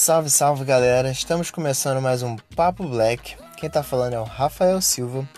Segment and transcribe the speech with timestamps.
[0.00, 1.10] Salve, salve galera!
[1.10, 3.36] Estamos começando mais um Papo Black.
[3.58, 5.28] Quem tá falando é o Rafael Silva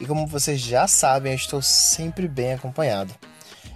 [0.00, 3.14] e, como vocês já sabem, eu estou sempre bem acompanhado.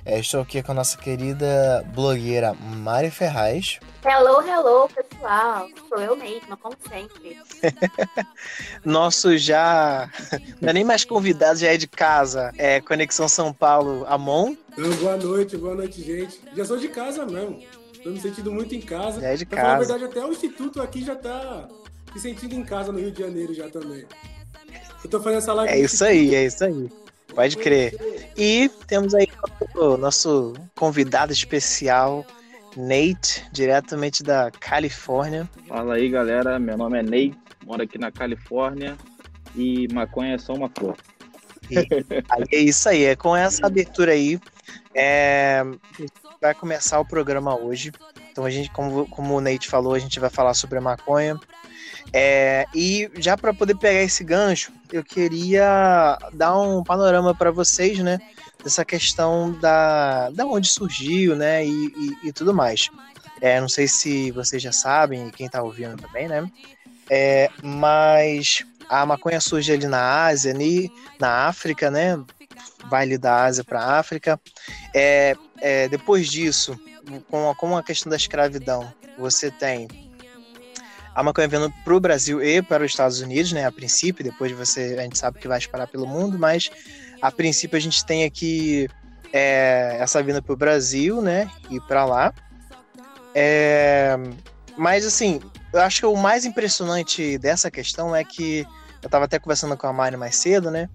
[0.05, 3.79] É, estou aqui com a nossa querida blogueira Mari Ferraz.
[4.05, 5.68] Hello, hello, pessoal.
[5.89, 7.39] Sou eu mesma, como sempre.
[8.85, 10.11] Nosso já.
[10.61, 12.53] Não é nem mais convidado, já é de casa.
[12.59, 14.57] É Conexão São Paulo, Amon.
[15.00, 16.40] boa noite, boa noite, gente.
[16.57, 17.63] Já sou de casa mesmo.
[18.03, 19.21] Tô me sentindo muito em casa.
[19.21, 19.69] Já é de pra casa.
[19.69, 21.69] falar a verdade, até o Instituto aqui já tá
[22.13, 24.05] se sentindo em casa no Rio de Janeiro já também.
[25.03, 25.73] Eu tô fazendo essa live.
[25.73, 26.91] É isso aí, é isso aí.
[27.35, 27.95] Pode crer.
[28.37, 29.27] E temos aí
[29.75, 32.27] o nosso convidado especial,
[32.77, 35.48] Nate, diretamente da Califórnia.
[35.67, 36.59] Fala aí, galera.
[36.59, 38.97] Meu nome é Nate, moro aqui na Califórnia
[39.56, 40.70] e maconha é só uma.
[41.70, 41.78] E,
[42.28, 44.39] aí é isso aí, é com essa abertura aí.
[44.94, 45.62] É,
[46.42, 47.92] vai começar o programa hoje.
[48.32, 51.38] Então a gente, como, como o Nate falou, a gente vai falar sobre a maconha.
[52.12, 58.00] É, e já para poder pegar esse gancho, eu queria dar um panorama para vocês,
[58.00, 58.18] né?
[58.62, 61.64] Dessa questão da, da onde surgiu, né?
[61.64, 62.90] E, e, e tudo mais.
[63.40, 66.50] É, não sei se vocês já sabem, e quem está ouvindo também, né?
[67.08, 72.18] É, mas a maconha surge ali na Ásia, ali, na África, né?
[72.88, 74.41] Vale da Ásia para a África.
[74.94, 76.78] É, é, depois disso,
[77.30, 79.88] com a, com a questão da escravidão, você tem
[81.14, 83.66] a maconha vindo para o Brasil e para os Estados Unidos, né?
[83.66, 86.70] A princípio, depois você a gente sabe que vai espalhar pelo mundo, mas
[87.20, 88.88] a princípio a gente tem aqui
[89.33, 91.50] é, essa vinda para o Brasil, né?
[91.70, 92.34] E para lá.
[93.34, 94.16] É,
[94.77, 95.41] mas assim,
[95.72, 98.66] eu acho que o mais impressionante dessa questão é que
[99.03, 100.88] eu estava até conversando com a Mari mais cedo, né?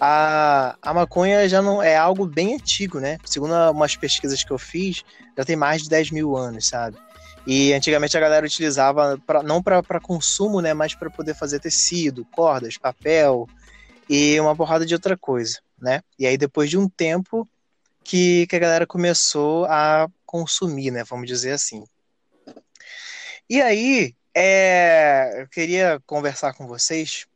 [0.00, 3.18] A, a maconha já não é algo bem antigo, né?
[3.24, 5.02] Segundo umas pesquisas que eu fiz,
[5.36, 6.98] já tem mais de 10 mil anos, sabe?
[7.46, 12.24] E antigamente a galera utilizava pra, não para consumo, né, mas para poder fazer tecido,
[12.24, 13.48] cordas, papel
[14.10, 16.02] e uma porrada de outra coisa, né?
[16.18, 17.48] E aí depois de um tempo
[18.02, 21.84] que, que a galera começou a consumir, né, vamos dizer assim.
[23.48, 27.26] E aí, é, eu queria conversar com vocês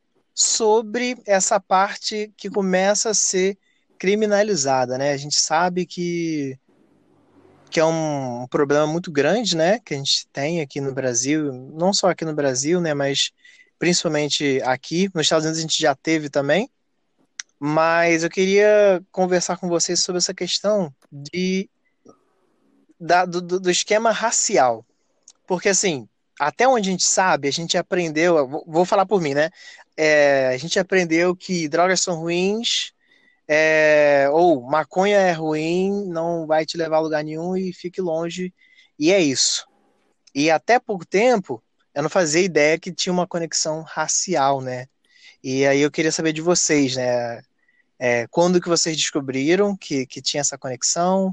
[0.41, 3.57] sobre essa parte que começa a ser
[3.99, 5.11] criminalizada, né?
[5.11, 6.57] A gente sabe que
[7.69, 11.93] que é um, problema muito grande, né, que a gente tem aqui no Brasil, não
[11.93, 13.31] só aqui no Brasil, né, mas
[13.79, 16.69] principalmente aqui, nos Estados Unidos a gente já teve também,
[17.57, 21.69] mas eu queria conversar com vocês sobre essa questão de
[22.99, 24.85] da, do, do esquema racial,
[25.47, 29.49] porque assim, até onde a gente sabe, a gente aprendeu, vou falar por mim, né,
[30.03, 32.91] é, a gente aprendeu que drogas são ruins,
[33.47, 38.51] é, ou maconha é ruim, não vai te levar a lugar nenhum e fique longe.
[38.97, 39.63] E é isso.
[40.33, 41.63] E até pouco tempo,
[41.93, 44.87] eu não fazia ideia que tinha uma conexão racial, né?
[45.43, 47.43] E aí eu queria saber de vocês, né?
[47.99, 51.31] É, quando que vocês descobriram que, que tinha essa conexão?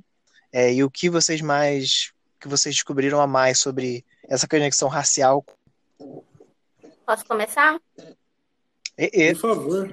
[0.53, 5.43] É, e o que vocês mais que vocês descobriram a mais sobre essa conexão racial?
[7.07, 7.81] Posso começar?
[8.99, 9.35] E...
[9.35, 9.89] Por favor.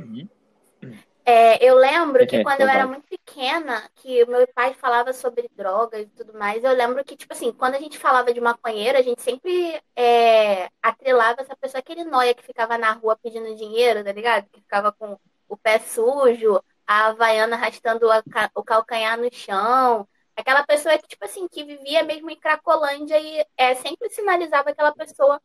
[1.28, 5.50] É, eu lembro que quando eu era muito pequena, que o meu pai falava sobre
[5.56, 8.96] drogas e tudo mais, eu lembro que, tipo assim, quando a gente falava de maconheiro,
[8.96, 14.04] a gente sempre é, atrelava essa pessoa, aquele noia que ficava na rua pedindo dinheiro,
[14.04, 14.48] tá ligado?
[14.52, 15.18] Que ficava com
[15.50, 18.22] o pé sujo, a havaiana arrastando a,
[18.54, 20.08] o calcanhar no chão.
[20.36, 24.94] Aquela pessoa que, tipo assim, que vivia mesmo em Cracolândia e é, sempre sinalizava aquela
[24.94, 25.42] pessoa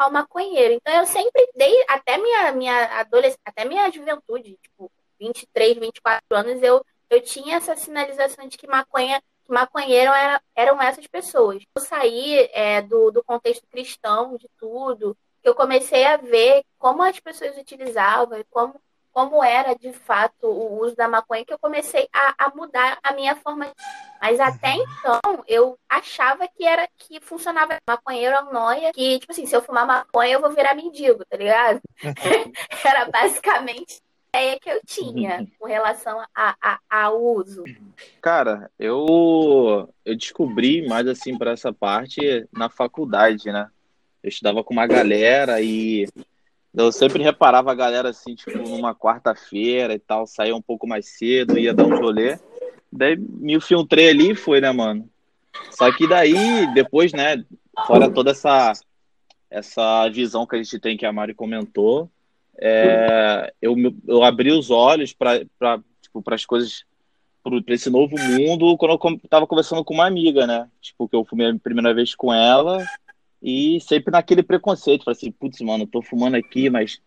[0.00, 0.74] ao maconheiro.
[0.74, 4.90] Então eu sempre dei, até minha, minha adolescência, até minha juventude, tipo,
[5.20, 11.06] 23, 24 anos, eu, eu tinha essa sinalização de que maconha, maconheiro era, eram essas
[11.06, 11.62] pessoas.
[11.74, 17.02] Eu saí é, do, do contexto cristão, de tudo, que eu comecei a ver como
[17.02, 18.80] as pessoas utilizavam e como,
[19.12, 23.12] como era de fato o uso da maconha, que eu comecei a, a mudar a
[23.12, 23.66] minha forma.
[23.66, 23.72] De...
[24.20, 24.84] Mas até uhum.
[24.98, 29.54] então eu achava que era que funcionava maconheiro é um noia, que, tipo assim, se
[29.54, 31.80] eu fumar maconha, eu vou virar mendigo, tá ligado?
[32.84, 35.46] era basicamente ideia que eu tinha uhum.
[35.58, 37.64] com relação a, a, ao uso?
[38.22, 43.68] Cara, eu, eu descobri mais assim para essa parte na faculdade, né?
[44.22, 46.06] Eu estudava com uma galera e
[46.74, 51.06] eu sempre reparava a galera assim, tipo, numa quarta-feira e tal, saía um pouco mais
[51.06, 52.38] cedo, ia dar um rolê.
[52.92, 55.08] Daí me filtrei ali e foi, né, mano?
[55.70, 57.44] Só que daí, depois, né,
[57.86, 58.72] fora toda essa,
[59.50, 62.08] essa visão que a gente tem que a Mari comentou,
[62.58, 63.74] é, eu,
[64.06, 65.40] eu abri os olhos para
[66.00, 66.84] tipo, as coisas,
[67.42, 70.68] para esse novo mundo, quando eu estava conversando com uma amiga, né?
[70.80, 72.84] Tipo, que eu fui a primeira vez com ela,
[73.42, 77.00] E sempre naquele preconceito, falei assim, putz, mano, tô fumando aqui, mas,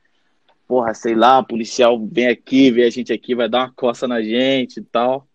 [0.68, 4.21] porra, sei lá, policial vem aqui, vê a gente aqui, vai dar uma coça na
[4.21, 5.27] gente e tal.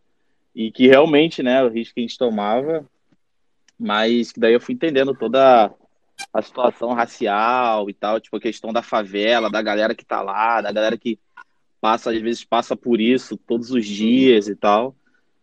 [0.55, 2.85] E que realmente, né, o risco que a gente tomava,
[3.79, 5.73] mas daí eu fui entendendo toda
[6.33, 10.61] a situação racial e tal, tipo, a questão da favela, da galera que tá lá,
[10.61, 11.19] da galera que
[11.81, 14.97] passa, às vezes passa por isso todos os dias e tal.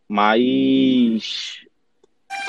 [0.07, 1.64] Mas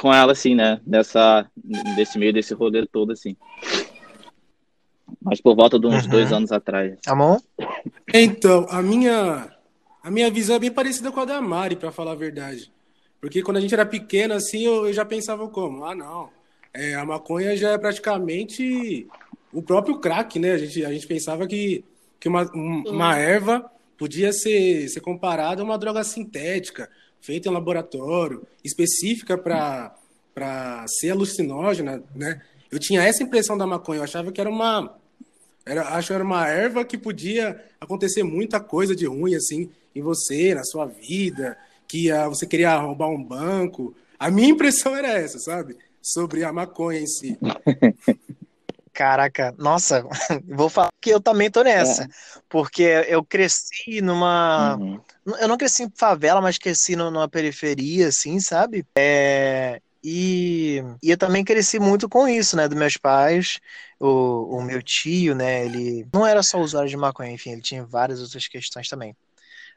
[0.00, 0.80] com ela, assim, né?
[0.86, 1.50] Nessa,
[1.96, 3.36] nesse meio desse rolê todo, assim.
[5.22, 6.10] Mas por volta de uns uhum.
[6.10, 6.98] dois anos atrás.
[7.02, 7.40] Tá bom?
[8.12, 9.50] Então, a minha,
[10.02, 12.72] a minha visão é bem parecida com a da Mari, para falar a verdade.
[13.20, 15.84] Porque quando a gente era pequeno, assim, eu, eu já pensava como?
[15.84, 16.28] Ah, não.
[16.72, 19.06] É, a maconha já é praticamente
[19.52, 20.52] o próprio crack, né?
[20.52, 21.84] A gente, a gente pensava que,
[22.20, 26.90] que uma, uma erva podia ser, ser comparada a uma droga sintética,
[27.26, 32.40] feita em laboratório, específica para ser alucinógena, né?
[32.70, 34.96] Eu tinha essa impressão da maconha, eu achava que era uma
[35.64, 40.00] era, acho que era uma erva que podia acontecer muita coisa de ruim assim em
[40.00, 41.58] você, na sua vida,
[41.88, 43.94] que uh, você queria roubar um banco.
[44.16, 45.76] A minha impressão era essa, sabe?
[46.00, 47.36] Sobre a maconha em si.
[48.96, 50.02] Caraca, nossa,
[50.48, 52.04] vou falar que eu também tô nessa.
[52.04, 52.08] É.
[52.48, 54.76] Porque eu cresci numa.
[54.76, 54.98] Uhum.
[55.38, 58.86] Eu não cresci em favela, mas cresci numa periferia, assim, sabe?
[58.96, 62.66] É, e, e, eu também cresci muito com isso, né?
[62.66, 63.60] Dos meus pais.
[64.00, 65.66] O, o meu tio, né?
[65.66, 69.14] Ele não era só usuário de maconha, enfim, ele tinha várias outras questões também.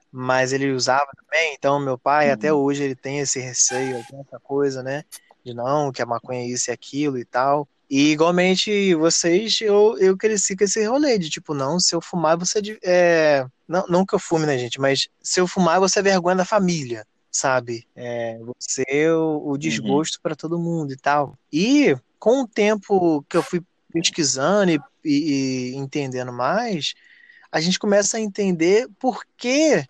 [0.10, 2.33] Mas ele usava também, então meu pai, uhum.
[2.33, 5.04] até hoje, ele tem esse receio, tem essa coisa, né?
[5.44, 7.68] De não, que a maconha é isso e aquilo e tal.
[7.89, 12.38] E igualmente vocês, eu, eu cresci com esse rolê de tipo, não, se eu fumar,
[12.38, 12.62] você.
[12.83, 13.45] É...
[13.68, 14.80] Não, não que eu fume, né, gente?
[14.80, 17.88] Mas se eu fumar, você é vergonha da família, sabe?
[17.95, 19.57] É, você é o, o uhum.
[19.57, 20.21] desgosto uhum.
[20.21, 21.36] para todo mundo e tal.
[21.51, 26.94] E com o tempo que eu fui pesquisando e, e, e entendendo mais,
[27.51, 29.83] a gente começa a entender por que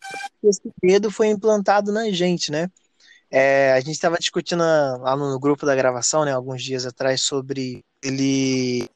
[0.44, 2.70] esse medo foi implantado na gente, né?
[3.32, 7.84] É, a gente estava discutindo lá no grupo da gravação, né, alguns dias atrás, sobre
[8.04, 8.90] ele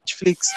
[0.00, 0.48] Netflix,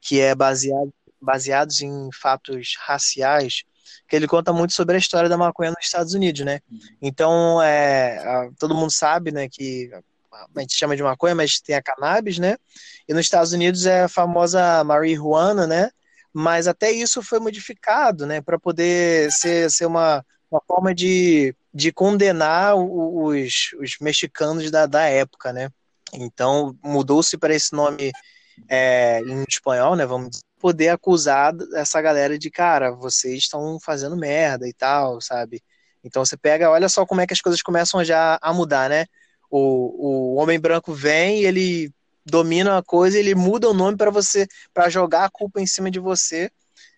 [0.00, 0.92] que é baseado
[1.24, 3.64] baseados em fatos raciais,
[4.06, 6.60] que ele conta muito sobre a história da maconha nos Estados Unidos, né?
[7.00, 9.90] Então, é, todo mundo sabe, né, que
[10.54, 12.56] a gente chama de maconha, mas tem a cannabis, né?
[13.08, 15.90] E nos Estados Unidos é a famosa marihuana, né?
[16.32, 20.24] Mas até isso foi modificado, né, para poder ser, ser uma,
[20.54, 25.68] uma forma de, de condenar os, os mexicanos da, da época, né?
[26.12, 28.12] Então mudou-se para esse nome
[28.68, 30.06] é, em espanhol, né?
[30.06, 35.60] Vamos poder acusar essa galera de cara, vocês estão fazendo merda e tal, sabe?
[36.04, 39.06] Então você pega, olha só como é que as coisas começam já a mudar, né?
[39.50, 41.92] O, o homem branco vem ele
[42.24, 45.90] domina a coisa, ele muda o nome para você, para jogar a culpa em cima
[45.90, 46.50] de você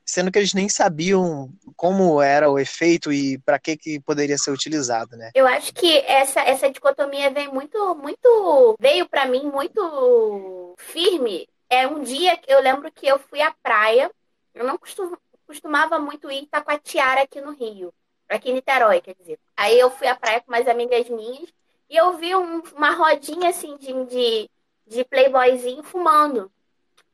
[0.07, 4.53] sendo que eles nem sabiam como era o efeito e para que que poderia ser
[4.53, 5.33] utilizado, né?
[5.35, 11.49] Eu acho que essa essa dicotomia vem muito muito veio para mim muito firme.
[11.69, 14.11] É um dia que eu lembro que eu fui à praia.
[14.55, 15.13] Eu não costum,
[15.47, 17.93] costumava muito ir em Taquatiara aqui no Rio,
[18.29, 19.39] aqui em Niterói, quer dizer.
[19.57, 21.49] Aí eu fui à praia com umas amigas minhas
[21.91, 24.51] e eu vi um, uma rodinha assim de, de,
[24.87, 26.51] de playboyzinho fumando.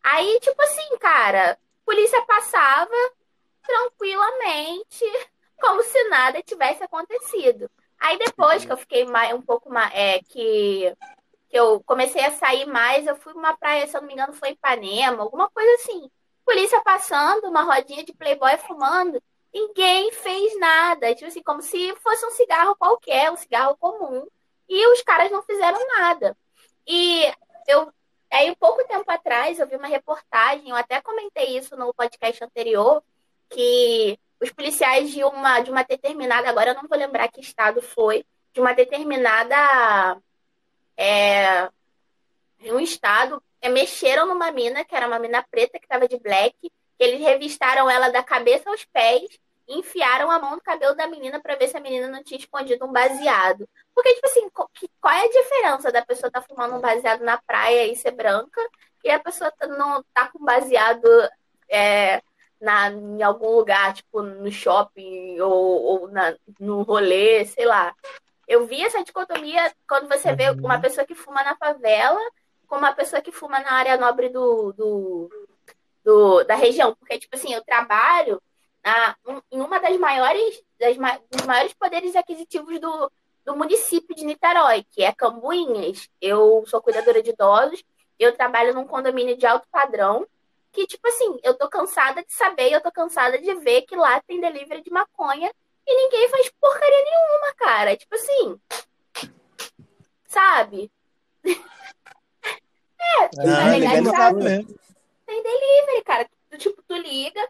[0.02, 2.94] Aí, tipo assim, cara, polícia passava
[3.62, 5.04] tranquilamente,
[5.60, 7.70] como se nada tivesse acontecido.
[7.98, 9.92] Aí depois que eu fiquei mais, um pouco mais.
[9.94, 10.92] É, que,
[11.48, 14.32] que eu comecei a sair mais, eu fui uma praia, se eu não me engano,
[14.32, 16.10] foi em Ipanema, alguma coisa assim.
[16.44, 19.22] Polícia passando, uma rodinha de playboy fumando.
[19.54, 21.14] Ninguém fez nada.
[21.14, 24.26] Tipo assim, como se fosse um cigarro qualquer, um cigarro comum.
[24.68, 26.36] E os caras não fizeram nada.
[26.86, 27.32] E
[27.68, 27.92] eu
[28.32, 32.42] Aí, um pouco tempo atrás, eu vi uma reportagem, eu até comentei isso no podcast
[32.42, 33.02] anterior,
[33.50, 37.82] que os policiais de uma, de uma determinada, agora eu não vou lembrar que estado
[37.82, 38.24] foi,
[38.54, 40.18] de uma determinada.
[40.96, 41.68] É,
[42.64, 46.56] um estado, é, mexeram numa mina, que era uma mina preta, que estava de black,
[46.60, 49.38] que eles revistaram ela da cabeça aos pés
[49.78, 52.84] enfiaram a mão no cabelo da menina para ver se a menina não tinha escondido
[52.84, 53.68] um baseado.
[53.94, 54.48] Porque, tipo assim,
[55.00, 58.12] qual é a diferença da pessoa estar tá fumando um baseado na praia e ser
[58.12, 58.60] branca
[59.04, 61.06] e a pessoa tá, não tá com baseado
[61.68, 62.22] é,
[62.60, 67.94] na, em algum lugar, tipo no shopping ou, ou na, no rolê, sei lá.
[68.46, 70.80] Eu vi essa dicotomia quando você vê uma uhum.
[70.80, 72.20] pessoa que fuma na favela
[72.66, 75.48] com uma pessoa que fuma na área nobre do, do,
[76.04, 76.94] do da região.
[76.94, 78.40] Porque, tipo assim, eu trabalho
[78.84, 79.16] na,
[79.50, 80.96] em uma das maiores, das,
[81.30, 83.12] dos maiores poderes aquisitivos do,
[83.44, 86.08] do município de Niterói, que é Cambuinhas.
[86.20, 87.82] Eu sou cuidadora de idosos
[88.22, 90.26] eu trabalho num condomínio de alto padrão,
[90.70, 94.20] que, tipo assim, eu tô cansada de saber, eu tô cansada de ver que lá
[94.22, 95.52] tem delivery de maconha
[95.86, 97.96] e ninguém faz porcaria nenhuma, cara.
[97.96, 98.60] Tipo assim.
[100.26, 100.90] Sabe?
[101.44, 103.70] é, tá Ah, ligado?
[103.72, 104.44] legalizado Sabe?
[104.44, 104.78] mesmo.
[105.26, 106.30] Tem delivery, cara.
[106.50, 107.48] Tu, tipo, tu liga.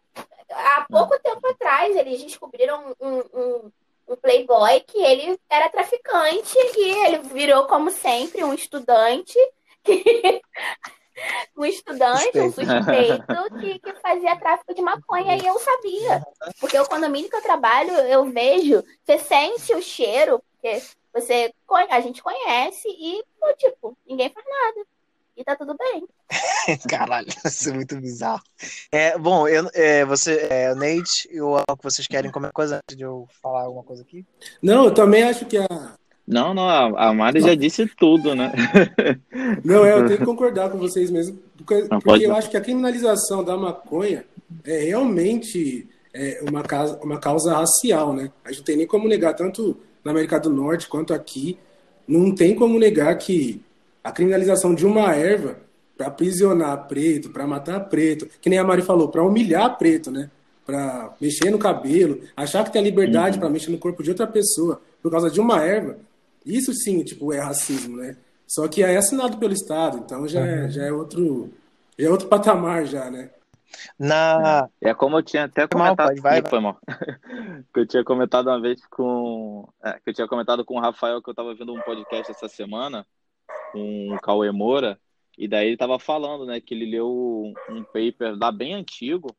[0.52, 3.72] Há pouco tempo atrás, eles descobriram um, um,
[4.08, 9.38] um playboy que ele era traficante e ele virou, como sempre, um estudante.
[9.82, 10.42] Que...
[11.56, 16.22] um estudante, um suspeito que, que fazia tráfico de maconha e eu sabia.
[16.58, 20.82] Porque o condomínio que eu trabalho, eu vejo, você sente o cheiro, porque
[21.12, 21.52] você,
[21.90, 23.22] a gente conhece e,
[23.58, 24.86] tipo, ninguém faz nada.
[25.36, 26.06] E tá tudo bem.
[26.88, 28.42] Caralho, isso é muito bizarro.
[28.90, 32.76] É, bom, eu, é, você, é, o Nate e o que vocês querem comer coisa
[32.76, 34.26] antes de eu falar alguma coisa aqui?
[34.62, 35.96] Não, eu também acho que a.
[36.26, 38.52] Não, não, a a Mari já disse tudo, né?
[39.64, 41.36] Não, é, eu tenho que concordar com vocês mesmo.
[41.56, 42.36] Porque, Não, porque eu não.
[42.36, 44.24] acho que a criminalização da maconha
[44.64, 48.30] é realmente é, uma, causa, uma causa racial, né?
[48.44, 51.58] A gente não tem nem como negar, tanto na América do Norte quanto aqui,
[52.06, 53.60] não tem como negar que
[54.02, 55.56] a criminalização de uma erva
[55.96, 60.30] para aprisionar preto, para matar preto, que nem a Mari falou, para humilhar preto, né?
[60.64, 63.40] Para mexer no cabelo, achar que tem a liberdade Uhum.
[63.40, 65.98] para mexer no corpo de outra pessoa por causa de uma erva,
[66.44, 68.16] isso sim, tipo, é racismo, né?
[68.46, 71.50] Só que é assinado pelo Estado, então já, é, já é outro
[71.98, 73.30] já é outro patamar já, né?
[73.98, 74.68] Na.
[74.80, 76.08] É como eu tinha até mal, comentado.
[76.08, 76.50] pode, vai, vai.
[76.50, 76.78] foi mal.
[77.72, 79.66] que eu tinha comentado uma vez com.
[79.82, 82.48] é, que eu tinha comentado com o Rafael que eu tava vendo um podcast essa
[82.48, 83.06] semana
[83.72, 85.00] com o Cauê Moura,
[85.36, 89.34] e daí ele tava falando, né, que ele leu um paper lá bem antigo,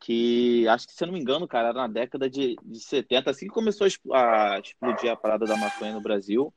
[0.00, 3.30] que acho que, se eu não me engano, cara, era na década de, de 70,
[3.30, 6.52] assim que começou a explodir a parada da maconha no Brasil,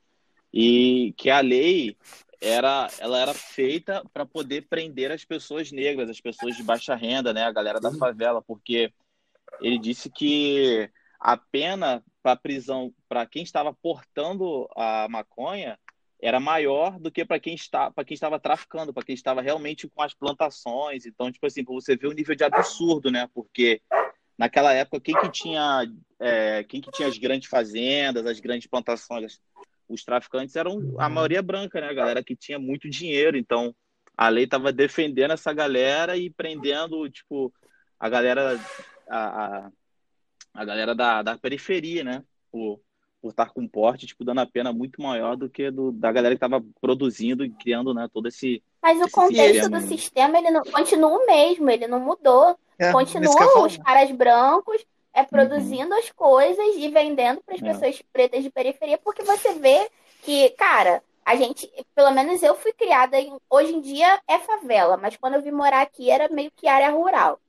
[0.52, 1.98] e que a lei
[2.42, 7.34] era, ela era feita para poder prender as pessoas negras, as pessoas de baixa renda,
[7.34, 8.92] né, a galera da favela, porque
[9.62, 15.78] ele disse que a pena para prisão para quem estava portando a maconha
[16.22, 20.02] era maior do que para quem está quem estava traficando, para quem estava realmente com
[20.02, 21.06] as plantações.
[21.06, 23.30] Então, tipo assim, você ver o nível de absurdo, né?
[23.34, 23.82] Porque
[24.38, 25.86] naquela época quem que tinha
[26.20, 29.40] é, quem que tinha as grandes fazendas, as grandes plantações,
[29.88, 31.90] os traficantes eram a maioria branca, né?
[31.90, 33.38] A galera que tinha muito dinheiro.
[33.38, 33.76] Então,
[34.18, 37.54] a lei estava defendendo essa galera e prendendo, tipo,
[38.00, 38.60] a galera
[39.08, 39.72] a, a,
[40.54, 42.24] a galera da, da periferia, né?
[42.52, 42.82] Por,
[43.26, 46.36] por estar com porte, tipo, dando a pena muito maior do que do, da galera
[46.36, 48.62] que estava produzindo e criando, né, todo esse.
[48.80, 49.88] Mas o Esse contexto sistema, do né?
[49.88, 52.56] sistema, ele não, continua o mesmo, ele não mudou.
[52.78, 57.66] É, os caras brancos é, produzindo as coisas e vendendo para as É.
[57.74, 59.90] pessoas pretas de periferia, porque você vê
[60.22, 64.98] que, cara, a gente, pelo menos eu fui criada em, hoje em dia é favela,
[64.98, 67.40] mas quando eu vim morar aqui era meio que área rural.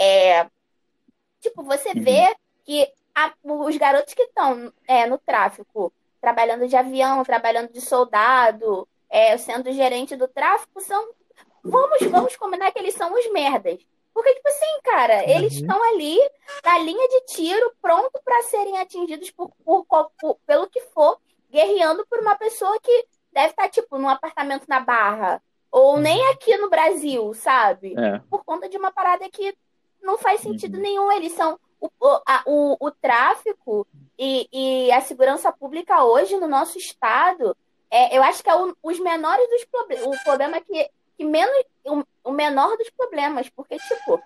[0.00, 0.46] É,
[1.42, 2.02] tipo, você Uhum.
[2.02, 2.88] vê que
[3.26, 9.36] a- os garotos que estão é, no tráfico, trabalhando de avião, trabalhando de soldado, é,
[9.38, 11.08] sendo gerente do tráfico, são.
[11.62, 13.78] Vamos, vamos combinar que eles são os merdas.
[14.14, 15.60] Porque, tipo assim, cara, eles Uhum.
[15.60, 16.18] estão ali
[16.64, 19.84] na linha de tiro, pronto para serem atingidos por, por,
[20.20, 21.18] por- pelo que for,
[21.50, 25.42] guerreando por uma pessoa que deve estar, tipo, num apartamento na Barra.
[25.70, 27.94] Ou nem aqui no Brasil, sabe?
[27.96, 28.18] É.
[28.30, 29.54] Por conta de uma parada que
[30.02, 30.82] não faz sentido Uhum.
[30.82, 31.12] nenhum.
[31.12, 31.58] Eles são.
[31.80, 31.88] O,
[32.26, 33.86] a- o, o tráfico
[34.18, 37.56] e, e a segurança pública hoje no nosso estado,
[37.90, 40.06] é, eu acho que é o- os menores dos problemas.
[40.06, 41.56] O problema que, que menos.
[41.84, 43.48] O, o menor dos problemas.
[43.48, 44.20] Porque, tipo,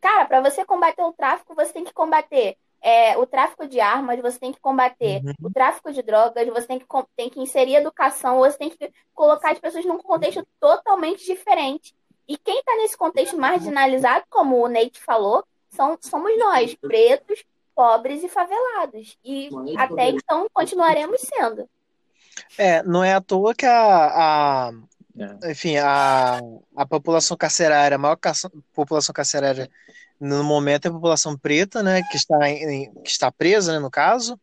[0.00, 4.20] cara, para você combater o tráfico, você tem que combater é, o tráfico de armas,
[4.20, 5.32] você tem que combater Uhum.
[5.44, 6.86] o tráfico de drogas, você tem que,
[7.16, 11.94] tem que inserir educação, você tem que colocar as pessoas num contexto totalmente diferente.
[12.26, 17.42] E quem está nesse contexto marginalizado, como o Nate falou, são, somos nós, pretos,
[17.74, 19.16] pobres e favelados.
[19.24, 21.68] E até então continuaremos sendo.
[22.56, 23.74] É, não é à toa que a,
[24.68, 24.72] a-
[25.44, 25.50] É.
[25.50, 26.40] enfim, a,
[26.76, 28.16] a população carcerária, a maior
[28.72, 29.70] população carcerária
[30.18, 33.90] no momento é a população preta, né, que está, em- que está presa, né, no
[33.90, 34.40] caso,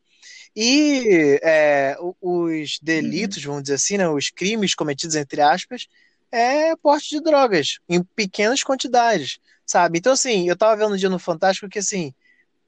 [0.55, 5.87] e é, os delitos, vamos dizer assim, né, os crimes cometidos, entre aspas,
[6.31, 9.99] é porte de drogas, em pequenas quantidades, sabe?
[9.99, 12.13] Então, assim, eu tava vendo um dia no Fantástico que, assim,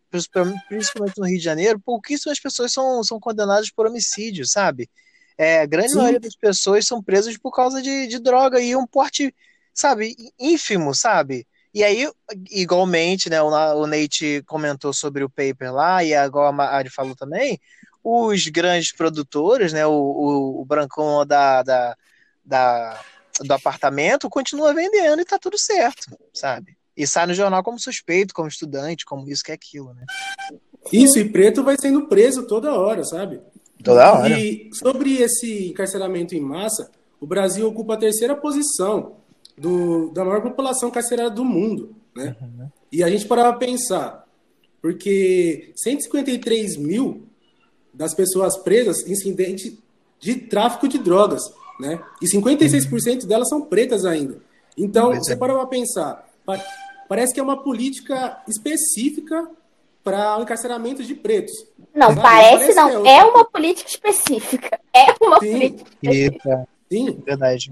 [0.09, 4.89] principalmente no Rio de Janeiro, pouquíssimas pessoas são, são condenadas por homicídio, sabe?
[5.37, 5.97] É, a grande Sim.
[5.97, 9.33] maioria das pessoas são presas por causa de, de droga e um porte,
[9.73, 11.47] sabe, ínfimo, sabe?
[11.73, 12.11] E aí,
[12.49, 16.89] igualmente, né, o, Na- o Nate comentou sobre o paper lá, e agora a Mari
[16.89, 17.57] falou também,
[18.03, 21.95] os grandes produtores, né, o, o, o Brancão da, da,
[22.43, 22.99] da,
[23.39, 26.77] do apartamento, continua vendendo e tá tudo certo, sabe?
[26.95, 30.05] E sai no jornal como suspeito, como estudante, como isso que é aquilo, né?
[30.91, 33.39] Isso, e preto vai sendo preso toda hora, sabe?
[33.83, 34.39] Toda hora.
[34.39, 39.15] E sobre esse encarceramento em massa, o Brasil ocupa a terceira posição
[39.57, 42.35] do, da maior população carcerária do mundo, né?
[42.41, 42.69] Uhum.
[42.91, 44.27] E a gente parava pensar,
[44.81, 47.27] porque 153 mil
[47.93, 49.79] das pessoas presas incidente
[50.19, 51.41] de tráfico de drogas,
[51.81, 51.99] né?
[52.21, 54.37] E 56% delas são pretas ainda.
[54.77, 55.35] Então, você é.
[55.35, 56.25] para pensar,
[57.09, 59.49] parece que é uma política específica
[60.03, 61.53] para o encarceramento de pretos.
[61.93, 63.05] Não, parece, parece não.
[63.05, 64.79] É, é, uma política específica.
[64.93, 65.51] É uma Sim.
[65.53, 66.67] política específica.
[66.91, 67.71] Sim, verdade.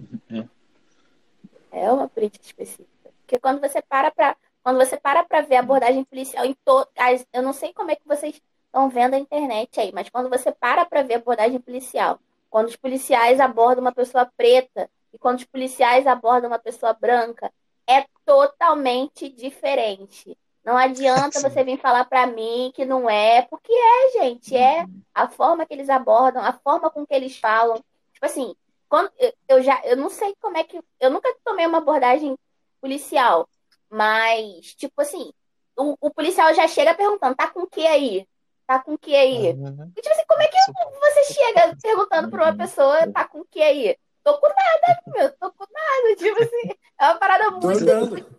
[1.70, 3.12] É uma política específica.
[3.22, 6.88] Porque quando você para para quando você para para ver a abordagem policial em todas,
[7.34, 10.50] eu não sei como é que vocês estão vendo a internet aí, mas quando você
[10.50, 15.40] para para ver a abordagem policial, quando os policiais abordam uma pessoa preta e quando
[15.40, 17.52] os policiais abordam uma pessoa branca,
[17.88, 20.38] é totalmente diferente.
[20.64, 25.28] Não adianta você vir falar para mim que não é, porque é, gente, é a
[25.28, 27.84] forma que eles abordam, a forma com que eles falam.
[28.14, 28.56] Tipo assim,
[28.88, 32.38] quando eu, eu já eu não sei como é que eu nunca tomei uma abordagem
[32.82, 33.48] policial,
[33.90, 35.32] mas tipo assim,
[35.78, 38.28] o, o policial já chega perguntando: "Tá com o que aí?"
[38.70, 39.52] Tá com o que aí?
[39.54, 39.92] Uhum.
[39.98, 40.58] E, tipo assim, como é que
[41.00, 43.98] você chega perguntando pra uma pessoa, tá com o que aí?
[44.24, 46.16] Tô com nada, meu, tô com nada.
[46.16, 48.30] Tipo assim, é uma parada muito.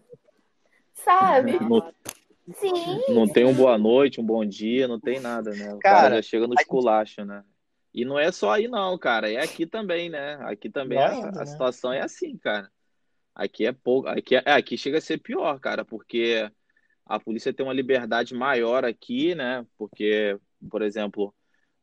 [0.94, 1.58] Sabe?
[1.58, 1.92] Não,
[2.54, 3.12] Sim.
[3.12, 5.75] Não tem um boa noite, um bom dia, não tem nada, né?
[5.75, 7.42] O cara, cara já chega no esculacho, né?
[7.92, 9.28] E não é só aí, não, cara.
[9.28, 10.38] É aqui também, né?
[10.42, 11.44] Aqui também a, a né?
[11.44, 12.70] situação é assim, cara.
[13.34, 14.06] Aqui é pouco.
[14.06, 16.49] Aqui, é, aqui chega a ser pior, cara, porque
[17.11, 19.67] a polícia tem uma liberdade maior aqui, né?
[19.76, 20.39] Porque,
[20.71, 21.34] por exemplo,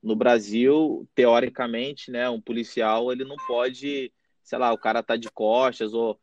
[0.02, 5.30] no Brasil, teoricamente, né, um policial ele não pode, sei lá, o cara tá de
[5.30, 6.18] costas ou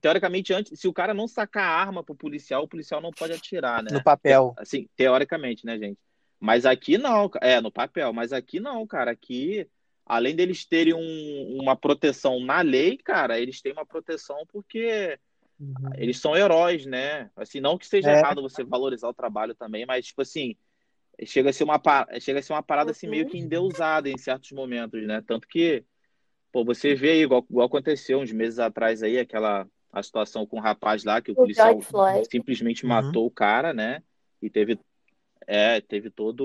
[0.00, 3.32] teoricamente antes, se o cara não sacar a arma pro policial, o policial não pode
[3.32, 3.90] atirar, né?
[3.92, 4.54] No papel.
[4.56, 5.98] Assim, teoricamente, né, gente?
[6.40, 9.68] Mas aqui não, é, no papel, mas aqui não, cara, aqui
[10.06, 15.18] além deles terem um, uma proteção na lei, cara, eles têm uma proteção porque
[15.60, 15.90] Uhum.
[15.96, 17.30] Eles são heróis, né?
[17.36, 18.18] Assim, não que seja é.
[18.18, 20.56] errado você valorizar o trabalho também, mas, tipo assim,
[21.24, 21.80] chega a ser uma,
[22.20, 23.44] chega a ser uma parada assim, meio que uhum.
[23.44, 25.22] endeusada em certos momentos, né?
[25.26, 25.84] Tanto que,
[26.52, 30.58] pô, você vê aí, igual, igual aconteceu uns meses atrás aí, aquela a situação com
[30.58, 31.78] o rapaz lá, que o, o policial
[32.30, 32.90] simplesmente uhum.
[32.90, 34.02] matou o cara, né?
[34.40, 34.78] E teve,
[35.46, 36.44] é, teve toda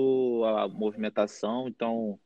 [0.60, 2.18] a movimentação, então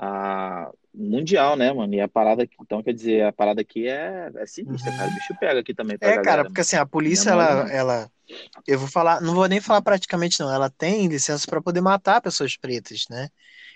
[0.00, 1.92] a, mundial, né, mano?
[1.94, 4.96] E a parada aqui, então, quer dizer, a parada aqui é, é sinistra, uhum.
[4.96, 5.10] cara.
[5.10, 5.96] O bicho pega aqui também.
[6.00, 8.10] é, galera, cara, porque assim, a polícia, ela, ela.
[8.66, 10.52] Eu vou falar, não vou nem falar praticamente, não.
[10.52, 13.28] Ela tem licença para poder matar pessoas pretas, né?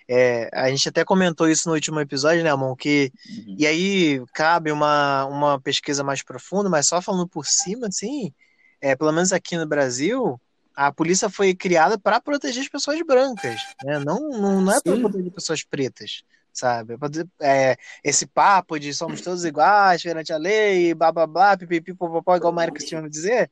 [0.09, 2.75] É, a gente até comentou isso no último episódio, né, Amon?
[2.75, 3.57] Que, uhum.
[3.59, 8.33] E aí cabe uma, uma pesquisa mais profunda, mas só falando por cima, assim,
[8.81, 10.41] é, pelo menos aqui no Brasil,
[10.75, 13.99] a polícia foi criada para proteger as pessoas brancas, né?
[13.99, 16.97] Não, não, não é para proteger pessoas pretas, sabe?
[17.41, 22.37] É, esse papo de somos todos iguais perante a lei, blá blá blá, pipipi, popopó,
[22.37, 23.51] igual o Mário Cristiano dizer,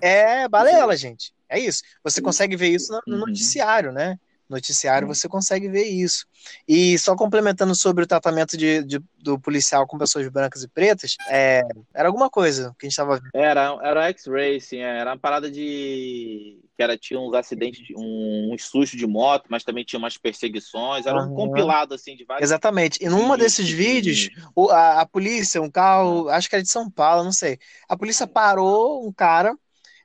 [0.00, 1.32] é balela, gente.
[1.48, 1.82] É isso.
[2.04, 3.26] Você consegue ver isso no, no uhum.
[3.26, 4.18] noticiário, né?
[4.50, 6.26] Noticiário você consegue ver isso.
[6.66, 11.16] E só complementando sobre o tratamento de, de do policial com pessoas brancas e pretas,
[11.28, 11.62] é,
[11.94, 13.30] era alguma coisa que a gente estava vendo.
[13.34, 16.58] Era, era X-Ray, sim, é, era uma parada de.
[16.76, 21.06] que era, tinha uns acidentes, um, um susto de moto, mas também tinha umas perseguições,
[21.06, 21.32] era uhum.
[21.32, 22.48] um compilado assim de vários.
[22.48, 22.98] Exatamente.
[23.02, 24.30] E numa desses vídeos,
[24.70, 27.58] a, a polícia, um carro, acho que era de São Paulo, não sei.
[27.88, 29.54] A polícia parou um cara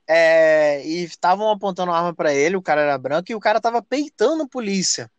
[0.07, 3.81] é, e estavam apontando arma para ele, o cara era branco, e o cara tava
[3.81, 5.09] peitando a polícia.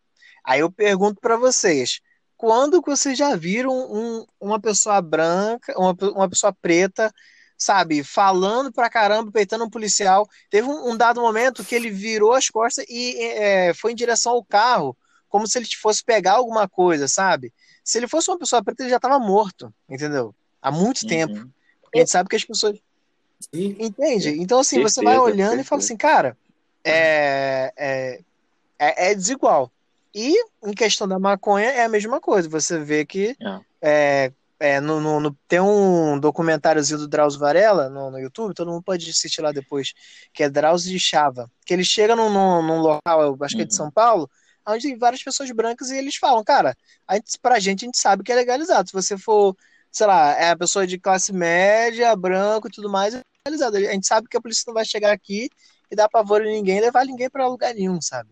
[0.43, 1.99] Aí eu pergunto para vocês,
[2.37, 7.11] quando que vocês já viram um, uma pessoa branca, uma, uma pessoa preta,
[7.57, 10.27] sabe, falando pra caramba, peitando um policial?
[10.49, 14.33] Teve um, um dado momento que ele virou as costas e é, foi em direção
[14.33, 14.95] ao carro,
[15.27, 17.51] como se ele fosse pegar alguma coisa, sabe?
[17.83, 20.33] Se ele fosse uma pessoa preta, ele já estava morto, entendeu?
[20.61, 21.09] Há muito uhum.
[21.09, 21.49] tempo.
[21.93, 22.79] a gente sabe que as pessoas
[23.39, 23.75] Sim.
[23.79, 24.29] Entende?
[24.39, 26.37] Então, assim, você vai olhando e fala assim, cara,
[26.83, 28.19] é, é,
[28.79, 29.71] é, é, desigual.
[30.13, 32.49] E em questão da maconha é a mesma coisa.
[32.49, 33.35] Você vê que
[33.81, 38.71] é, é, no, no, no, tem um documentáriozinho do Drauzio Varela no, no, YouTube, todo
[38.71, 39.93] mundo pode assistir lá depois,
[40.33, 41.51] que é Drauzio de Chava.
[41.65, 43.77] Que ele chega num, num, num local, acho que é de uhum.
[43.77, 44.29] São Paulo,
[44.65, 46.75] onde tem várias pessoas brancas e eles falam, cara,
[47.07, 48.89] a gente, pra gente a gente sabe que é legalizado.
[48.89, 49.55] Se você for
[49.91, 53.75] sei lá, é a pessoa de classe média, branco e tudo mais, é realizado.
[53.75, 55.49] A gente sabe que a polícia não vai chegar aqui
[55.89, 58.29] e dar pavor em ninguém levar ninguém para lugar nenhum, sabe?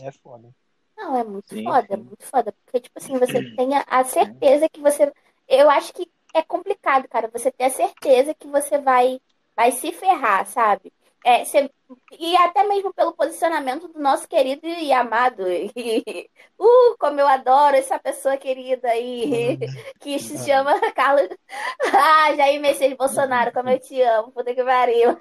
[0.00, 0.50] É foda.
[0.96, 1.94] Não, é muito sim, foda, sim.
[1.94, 2.54] é muito foda.
[2.64, 5.12] Porque, tipo assim, você tenha a certeza que você.
[5.48, 7.28] Eu acho que é complicado, cara.
[7.32, 9.20] Você ter a certeza que você vai,
[9.56, 10.92] vai se ferrar, sabe?
[11.24, 11.70] É, você,
[12.18, 15.44] e até mesmo pelo posicionamento do nosso querido e amado.
[15.48, 19.58] E, uh, como eu adoro essa pessoa querida aí,
[20.00, 21.28] que se chama Carlos.
[21.94, 25.16] Ah, Jair Messias Bolsonaro, como eu te amo, puta que pariu.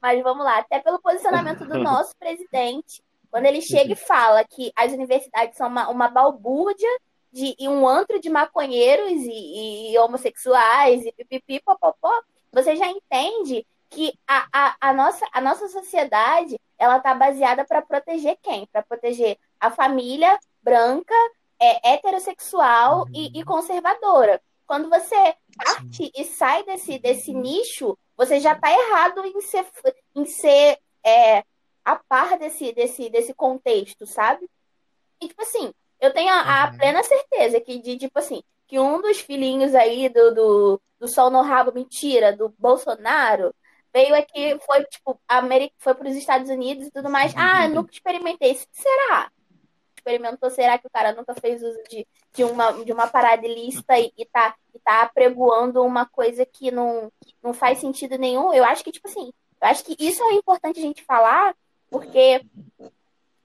[0.00, 3.02] Mas vamos lá, até pelo posicionamento do nosso presidente.
[3.30, 6.88] Quando ele chega e fala que as universidades são uma, uma balbúrdia
[7.32, 12.12] de e um antro de maconheiros e, e homossexuais e pipipi, popopó,
[12.52, 17.80] você já entende que a, a, a, nossa, a nossa sociedade ela tá baseada para
[17.80, 18.66] proteger quem?
[18.66, 21.14] Para proteger a família branca,
[21.60, 23.10] é, heterossexual uhum.
[23.14, 24.40] e, e, conservadora.
[24.66, 29.66] Quando você parte e sai desse, desse nicho, você já está errado em ser,
[30.14, 31.44] em ser é,
[31.84, 34.48] a par desse, desse, desse contexto, sabe?
[35.20, 36.76] E, tipo assim, eu tenho a, a uhum.
[36.78, 41.30] plena certeza que, de, tipo assim, que um dos filhinhos aí do, do, do Sol
[41.30, 43.54] no Rabo, mentira, do Bolsonaro,
[43.94, 47.32] veio aqui, foi tipo, América, foi para os Estados Unidos e tudo mais.
[47.36, 48.58] Ah, nunca experimentei.
[48.72, 49.30] Será?
[49.96, 50.50] Experimentou?
[50.50, 54.12] Será que o cara nunca fez uso de, de, uma, de uma parada ilícita e,
[54.18, 58.52] e, tá, e tá apregoando uma coisa que não, não faz sentido nenhum?
[58.52, 61.54] Eu acho que, tipo assim, eu acho que isso é importante a gente falar,
[61.88, 62.44] porque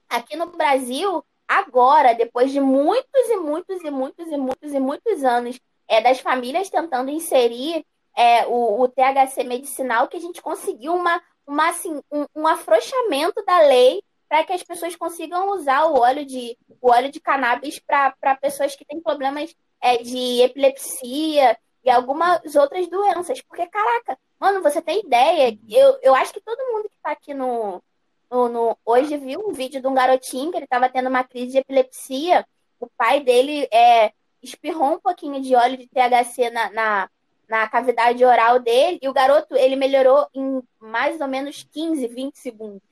[0.08, 5.24] aqui no Brasil, agora, depois de muitos e muitos e muitos e muitos e muitos
[5.24, 7.84] anos é, das famílias tentando inserir
[8.16, 13.44] é, o, o, THC medicinal, que a gente conseguiu uma, uma, assim, um, um afrouxamento
[13.44, 17.80] da lei para que as pessoas consigam usar o óleo de, o óleo de cannabis
[17.80, 23.40] para pessoas que têm problemas é, de epilepsia e algumas outras doenças.
[23.42, 25.58] Porque, caraca, mano, você tem ideia?
[25.68, 27.82] Eu, eu acho que todo mundo que está aqui no,
[28.30, 31.52] no, no, Hoje viu um vídeo de um garotinho que ele estava tendo uma crise
[31.52, 32.46] de epilepsia.
[32.78, 37.10] O pai dele é, espirrou um pouquinho de óleo de THC na, na
[37.50, 42.38] na cavidade oral dele e o garoto ele melhorou em mais ou menos 15, 20
[42.38, 42.88] segundos.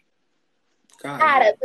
[0.99, 1.19] Caramba.
[1.19, 1.59] Cara,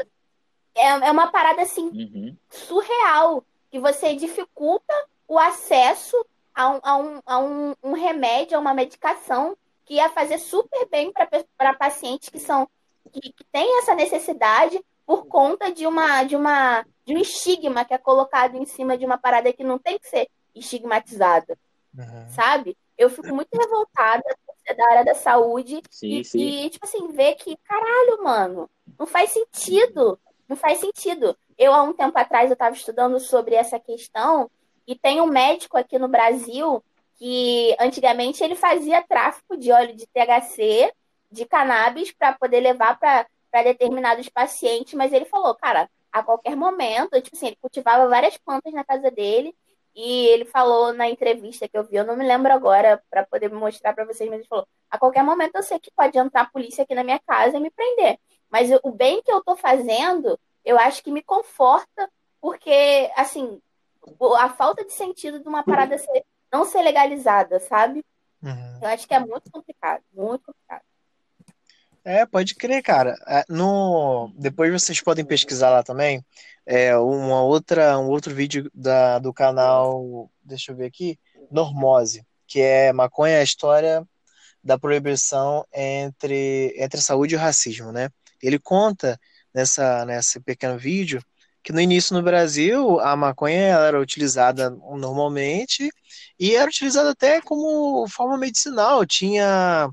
[0.76, 2.38] é, é uma parada assim uhum.
[2.52, 4.94] surreal que você dificulta
[5.28, 6.16] o acesso
[6.54, 10.88] a um, a, um, a um, um remédio, a uma medicação que ia fazer super
[10.88, 11.12] bem
[11.58, 12.70] para pacientes que são
[13.12, 17.94] que, que têm essa necessidade por conta de uma de uma de um estigma que
[17.94, 21.58] é colocado em cima de uma parada que não tem que ser estigmatizada,
[21.98, 22.28] uhum.
[22.30, 22.78] sabe?
[22.98, 24.24] Eu fico muito revoltada
[24.78, 26.40] da área da saúde sim, e, sim.
[26.40, 30.18] e, tipo assim, ver que, caralho, mano, não faz sentido.
[30.48, 31.38] Não faz sentido.
[31.58, 34.50] Eu, há um tempo atrás, eu estava estudando sobre essa questão
[34.88, 36.84] e tem um médico aqui no Brasil
[37.18, 40.92] que antigamente ele fazia tráfico de óleo de THC,
[41.32, 43.28] de cannabis, para poder levar para
[43.64, 48.74] determinados pacientes, mas ele falou, cara, a qualquer momento, tipo assim, ele cultivava várias plantas
[48.74, 49.56] na casa dele
[49.96, 53.52] e ele falou na entrevista que eu vi, eu não me lembro agora para poder
[53.52, 56.50] mostrar para vocês, mas ele falou: a qualquer momento eu sei que pode entrar a
[56.50, 58.18] polícia aqui na minha casa e me prender.
[58.50, 63.60] Mas o bem que eu estou fazendo, eu acho que me conforta, porque, assim,
[64.38, 68.06] a falta de sentido de uma parada ser, não ser legalizada, sabe?
[68.42, 68.80] Uhum.
[68.82, 70.84] Eu acho que é muito complicado, muito complicado.
[72.06, 73.16] É, pode crer, cara.
[73.26, 74.30] É, no...
[74.36, 76.24] Depois vocês podem pesquisar lá também.
[76.66, 81.20] É, uma outra, um outro vídeo da, do canal, deixa eu ver aqui,
[81.52, 84.08] Normose, que é maconha, a história
[84.64, 88.10] da proibição entre, entre saúde e racismo, né?
[88.42, 89.20] Ele conta
[89.54, 91.22] nessa, nesse pequeno vídeo
[91.64, 95.90] que no início no Brasil a maconha era utilizada normalmente
[96.38, 99.06] e era utilizada até como forma medicinal.
[99.06, 99.90] Tinha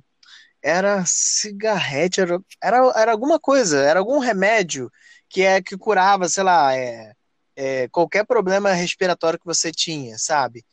[0.63, 4.91] era cigarrete, era, era, era alguma coisa, era algum remédio
[5.31, 7.13] que é que curava, sei lá, é,
[7.57, 10.65] é, qualquer problema respiratório que você tinha, sabe?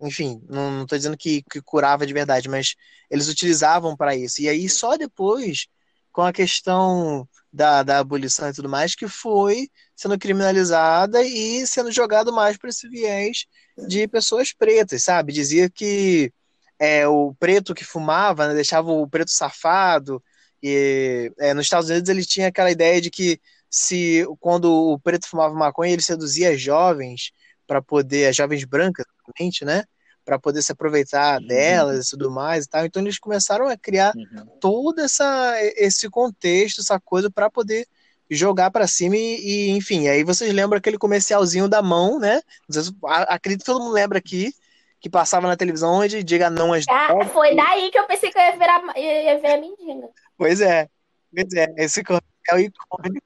[0.00, 2.74] Enfim, não estou dizendo que, que curava de verdade, mas
[3.10, 4.40] eles utilizavam para isso.
[4.42, 5.66] E aí só depois,
[6.12, 11.90] com a questão da, da abolição e tudo mais, que foi sendo criminalizada e sendo
[11.90, 13.46] jogado mais para esse viés
[13.88, 15.32] de pessoas pretas, sabe?
[15.32, 16.32] Dizia que
[16.78, 20.22] é, o preto que fumava, né, deixava o preto safado.
[20.62, 25.28] E é, nos Estados Unidos ele tinha aquela ideia de que se quando o preto
[25.28, 27.32] fumava maconha ele seduzia as jovens
[27.66, 29.04] para poder, as jovens brancas,
[29.62, 29.84] né?
[30.24, 31.46] Para poder se aproveitar uhum.
[31.46, 32.84] delas e tudo mais e tal.
[32.84, 34.46] Então eles começaram a criar uhum.
[34.60, 37.86] todo essa, esse contexto, essa coisa para poder
[38.30, 42.40] jogar para cima e, e, enfim, aí vocês lembram aquele comercialzinho da mão, né?
[43.28, 44.52] Acredito que todo mundo lembra aqui,
[45.00, 47.32] que passava na televisão onde diga não às ah, drogas.
[47.32, 50.08] Foi daí que eu pensei que eu ia ver a, ia ver a mendiga.
[50.36, 50.88] Pois é,
[51.32, 53.25] pois é, esse comercial icônico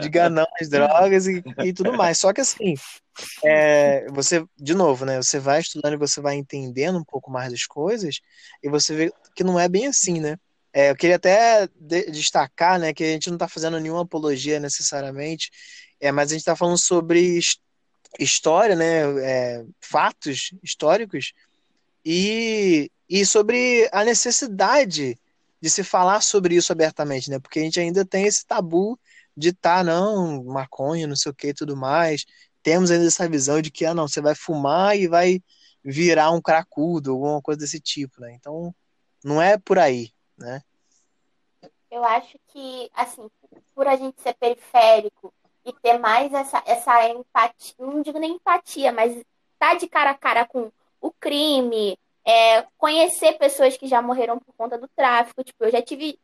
[0.00, 2.18] diga não às drogas e, e tudo mais.
[2.18, 2.74] Só que assim,
[3.44, 5.16] é, você, de novo, né?
[5.16, 8.20] Você vai estudando e você vai entendendo um pouco mais das coisas
[8.62, 10.36] e você vê que não é bem assim, né?
[10.72, 14.58] É, eu queria até de, destacar, né, que a gente não está fazendo nenhuma apologia
[14.58, 15.48] necessariamente,
[16.00, 17.38] é, mas a gente está falando sobre
[18.18, 21.32] história, né, é, fatos históricos
[22.04, 25.16] e, e sobre a necessidade
[25.64, 27.38] de se falar sobre isso abertamente, né?
[27.38, 29.00] Porque a gente ainda tem esse tabu
[29.34, 32.26] de tá, não, maconha, não sei o que e tudo mais.
[32.62, 35.42] Temos ainda essa visão de que, ah, não, você vai fumar e vai
[35.82, 38.34] virar um cracudo, alguma coisa desse tipo, né?
[38.34, 38.74] Então,
[39.24, 40.60] não é por aí, né?
[41.90, 43.30] Eu acho que, assim,
[43.74, 45.32] por a gente ser periférico
[45.64, 49.18] e ter mais essa, essa empatia, não digo nem empatia, mas
[49.58, 54.54] tá de cara a cara com o crime, é, conhecer pessoas que já morreram por
[54.54, 55.44] conta do tráfico.
[55.44, 56.18] Tipo, eu já tive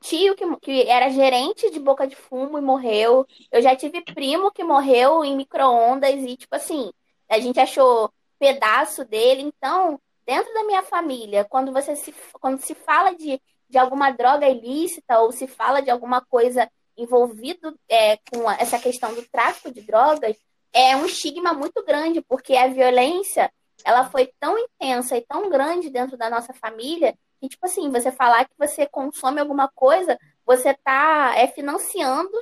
[0.00, 3.26] tio que, que era gerente de boca de fumo e morreu.
[3.50, 6.92] Eu já tive primo que morreu em micro-ondas e, tipo assim,
[7.28, 9.42] a gente achou pedaço dele.
[9.42, 14.48] Então, dentro da minha família, quando você se, quando se fala de, de alguma droga
[14.48, 19.80] ilícita ou se fala de alguma coisa envolvido é, com essa questão do tráfico de
[19.82, 20.36] drogas,
[20.72, 23.50] é um estigma muito grande, porque a violência
[23.84, 28.10] ela foi tão intensa e tão grande dentro da nossa família que, tipo assim, você
[28.10, 32.36] falar que você consome alguma coisa, você tá é, financiando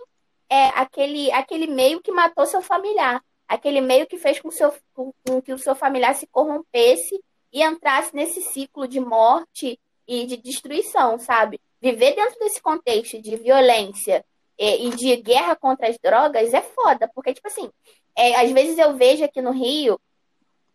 [0.48, 3.22] é, aquele, aquele meio que matou seu familiar.
[3.46, 7.22] Aquele meio que fez com, seu, com, com que o seu familiar se corrompesse
[7.52, 11.60] e entrasse nesse ciclo de morte e de destruição, sabe?
[11.80, 14.24] Viver dentro desse contexto de violência
[14.58, 17.70] e, e de guerra contra as drogas é foda, porque, tipo assim,
[18.16, 20.00] é, às vezes eu vejo aqui no Rio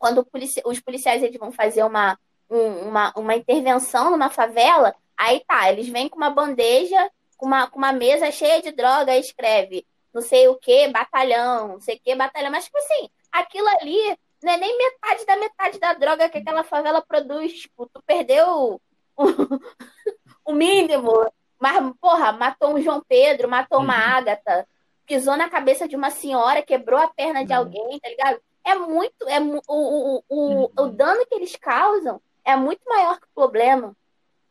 [0.02, 0.28] quando
[0.66, 2.18] os policiais eles vão fazer uma,
[2.50, 7.68] um, uma, uma intervenção numa favela, aí tá, eles vêm com uma bandeja, com uma,
[7.68, 11.96] com uma mesa cheia de droga, e escreve não sei o que, batalhão, não sei
[11.96, 12.52] o que, batalhão.
[12.52, 16.64] Mas, tipo assim, aquilo ali não é nem metade da metade da droga que aquela
[16.64, 17.54] favela produz.
[17.54, 18.82] Tipo, tu perdeu
[19.16, 19.18] o,
[20.46, 21.32] o mínimo.
[21.60, 24.18] Mas, porra, matou um João Pedro, matou uma uhum.
[24.18, 24.68] Ágata,
[25.06, 27.60] pisou na cabeça de uma senhora, quebrou a perna de uhum.
[27.60, 28.42] alguém, tá ligado?
[28.72, 29.28] É muito.
[29.28, 30.96] É, o, o, o, o uhum.
[30.96, 33.96] dano que eles causam é muito maior que o problema.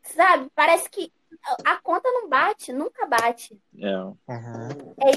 [0.02, 0.48] Sabe?
[0.54, 1.12] Parece que
[1.64, 3.59] a conta não bate, nunca bate.
[3.78, 3.96] É.
[3.96, 4.94] Uhum.
[4.98, 5.16] É,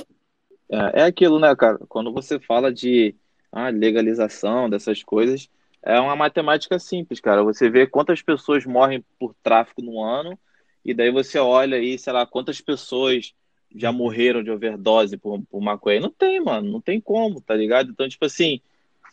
[0.69, 1.79] é, é aquilo, né, cara?
[1.87, 3.15] Quando você fala de
[3.51, 5.49] ah, legalização dessas coisas,
[5.81, 7.43] é uma matemática simples, cara.
[7.43, 10.37] Você vê quantas pessoas morrem por tráfico no ano,
[10.83, 13.33] e daí você olha aí, sei lá, quantas pessoas
[13.75, 15.99] já morreram de overdose por, por maconha.
[15.99, 17.91] Não tem, mano, não tem como, tá ligado?
[17.91, 18.61] Então, tipo assim,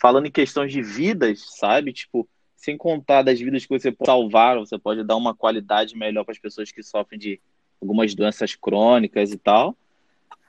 [0.01, 1.93] falando em questões de vidas, sabe?
[1.93, 6.25] Tipo, sem contar das vidas que você pode salvar, você pode dar uma qualidade melhor
[6.25, 7.41] para as pessoas que sofrem de
[7.81, 9.77] algumas doenças crônicas e tal,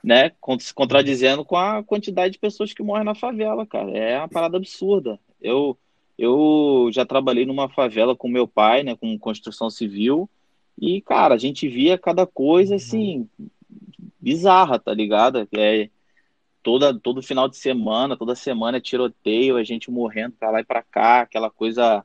[0.02, 0.32] né?
[0.58, 3.90] Se contradizendo com a quantidade de pessoas que morrem na favela, cara.
[3.96, 5.18] É uma parada absurda.
[5.40, 5.76] Eu,
[6.18, 8.96] eu já trabalhei numa favela com meu pai, né?
[8.96, 10.28] Com construção civil.
[10.80, 13.28] E, cara, a gente via cada coisa assim,
[14.20, 15.48] bizarra, tá ligado?
[15.52, 15.88] É,
[16.62, 20.64] toda, todo final de semana, toda semana é tiroteio, a gente morrendo pra lá e
[20.64, 22.04] pra cá, aquela coisa,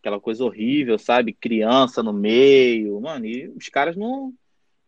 [0.00, 1.32] aquela coisa horrível, sabe?
[1.32, 4.32] Criança no meio, mano, e os caras não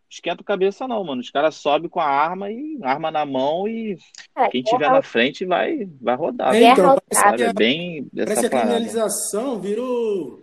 [0.09, 1.21] esquentam cabeça não, mano.
[1.21, 3.99] Os caras sobem com a arma e arma na mão e
[4.37, 6.55] é, quem tiver na frente vai, vai rodar.
[6.55, 7.43] É, então, sabe?
[7.43, 10.43] É bem parece que a criminalização virou,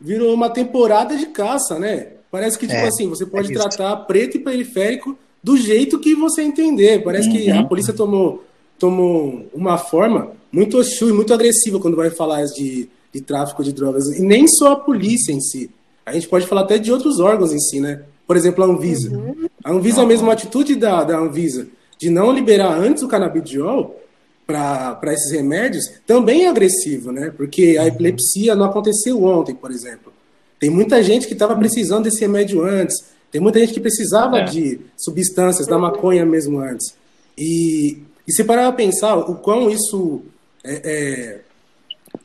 [0.00, 2.12] virou uma temporada de caça, né?
[2.30, 6.14] Parece que, tipo é, assim, você pode é tratar preto e periférico do jeito que
[6.14, 7.04] você entender.
[7.04, 7.36] Parece uhum.
[7.36, 7.68] que a uhum.
[7.68, 8.42] polícia tomou,
[8.78, 13.70] tomou uma forma muito hostil e muito agressiva quando vai falar de, de tráfico de
[13.70, 14.06] drogas.
[14.18, 15.70] E nem só a polícia em si.
[16.06, 18.02] A gente pode falar até de outros órgãos em si, né?
[18.26, 19.14] Por exemplo, a Anvisa.
[19.14, 19.46] Uhum.
[19.62, 24.00] A Anvisa, a atitude da, da Anvisa de não liberar antes o canabidiol
[24.46, 27.32] para esses remédios também é agressivo, né?
[27.36, 27.88] Porque a uhum.
[27.88, 30.10] epilepsia não aconteceu ontem, por exemplo.
[30.58, 33.12] Tem muita gente que estava precisando desse remédio antes.
[33.34, 34.44] Tem muita gente que precisava é.
[34.44, 36.94] de substâncias, da maconha mesmo antes.
[37.36, 40.22] E, e se parar para pensar o quão isso
[40.62, 41.40] é, é,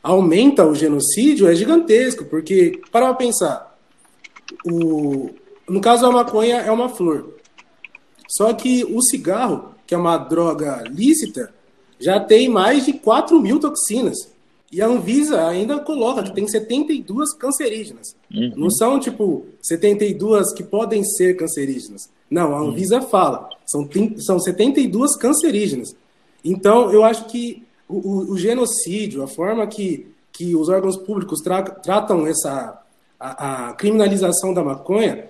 [0.04, 3.76] aumenta o genocídio, é gigantesco, porque, para para pensar,
[4.64, 5.30] o,
[5.68, 7.34] no caso a maconha é uma flor.
[8.28, 11.52] Só que o cigarro, que é uma droga lícita,
[11.98, 14.16] já tem mais de 4 mil toxinas.
[14.72, 18.14] E a Anvisa ainda coloca que tem 72 cancerígenas.
[18.32, 18.52] Uhum.
[18.56, 22.08] Não são, tipo, 72 que podem ser cancerígenas.
[22.30, 23.08] Não, a Anvisa uhum.
[23.08, 23.48] fala.
[23.66, 25.94] São, são 72 cancerígenas.
[26.44, 31.40] Então, eu acho que o, o, o genocídio, a forma que, que os órgãos públicos
[31.40, 32.80] tra tratam essa
[33.18, 35.28] a, a, criminalização da maconha,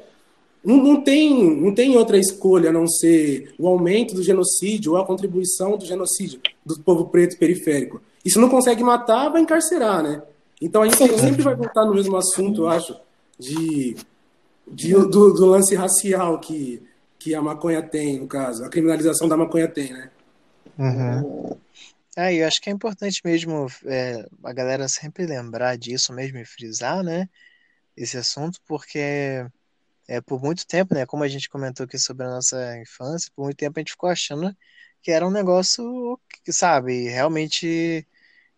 [0.62, 4.98] não, não, tem, não tem outra escolha a não ser o aumento do genocídio ou
[4.98, 8.03] a contribuição do genocídio do povo preto periférico.
[8.24, 10.22] E se não consegue matar, vai encarcerar, né?
[10.61, 11.18] Então a gente Sim.
[11.18, 13.00] sempre vai voltar no mesmo assunto, eu acho,
[13.38, 13.96] de,
[14.66, 16.83] de do, do, lance racial que,
[17.18, 20.11] que a maconha tem, no caso, a criminalização da maconha tem, né?
[20.78, 21.56] Uhum.
[22.16, 26.44] É, eu acho que é importante mesmo é, a galera sempre lembrar disso mesmo e
[26.44, 27.28] frisar, né?
[27.96, 29.46] Esse assunto, porque
[30.06, 31.06] é, por muito tempo, né?
[31.06, 34.11] Como a gente comentou aqui sobre a nossa infância, por muito tempo a gente ficou
[34.11, 34.54] achando
[35.02, 38.06] que era um negócio que, sabe, realmente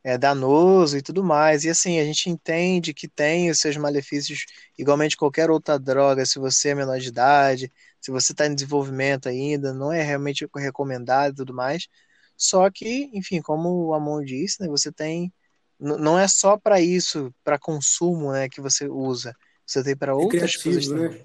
[0.05, 1.64] é danoso e tudo mais.
[1.64, 4.46] E assim, a gente entende que tem os seus malefícios,
[4.78, 9.28] igualmente qualquer outra droga, se você é menor de idade, se você está em desenvolvimento
[9.28, 11.88] ainda, não é realmente recomendado e tudo mais.
[12.37, 15.33] Só que, enfim, como o Amon disse, né, você tem.
[15.78, 19.35] Não é só para isso, para consumo, né, que você usa.
[19.66, 21.20] Você tem para outras coisas né?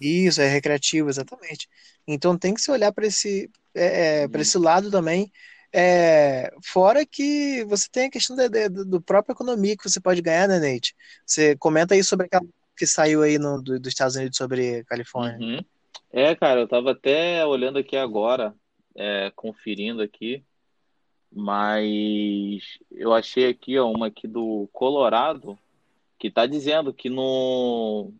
[0.00, 1.68] Isso, é recreativo, exatamente.
[2.06, 5.32] Então tem que se olhar para esse, é, é, para esse lado também.
[5.72, 10.22] É, fora que você tem a questão de, de, do próprio economia que você pode
[10.22, 10.94] ganhar, né, Nate?
[11.26, 15.38] Você comenta aí sobre aquela que saiu aí no, do, dos Estados Unidos sobre Califórnia.
[15.38, 15.64] Uhum.
[16.10, 18.54] É, cara, eu tava até olhando aqui agora,
[18.94, 20.42] é, conferindo aqui,
[21.30, 25.58] mas eu achei aqui ó, uma aqui do Colorado
[26.18, 28.12] que tá dizendo que no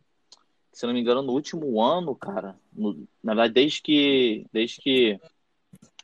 [0.78, 5.18] se não me engano, no último ano, cara, no, na verdade, desde que, desde que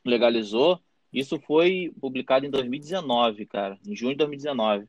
[0.05, 0.81] legalizou,
[1.13, 4.89] isso foi publicado em 2019, cara, em junho de 2019.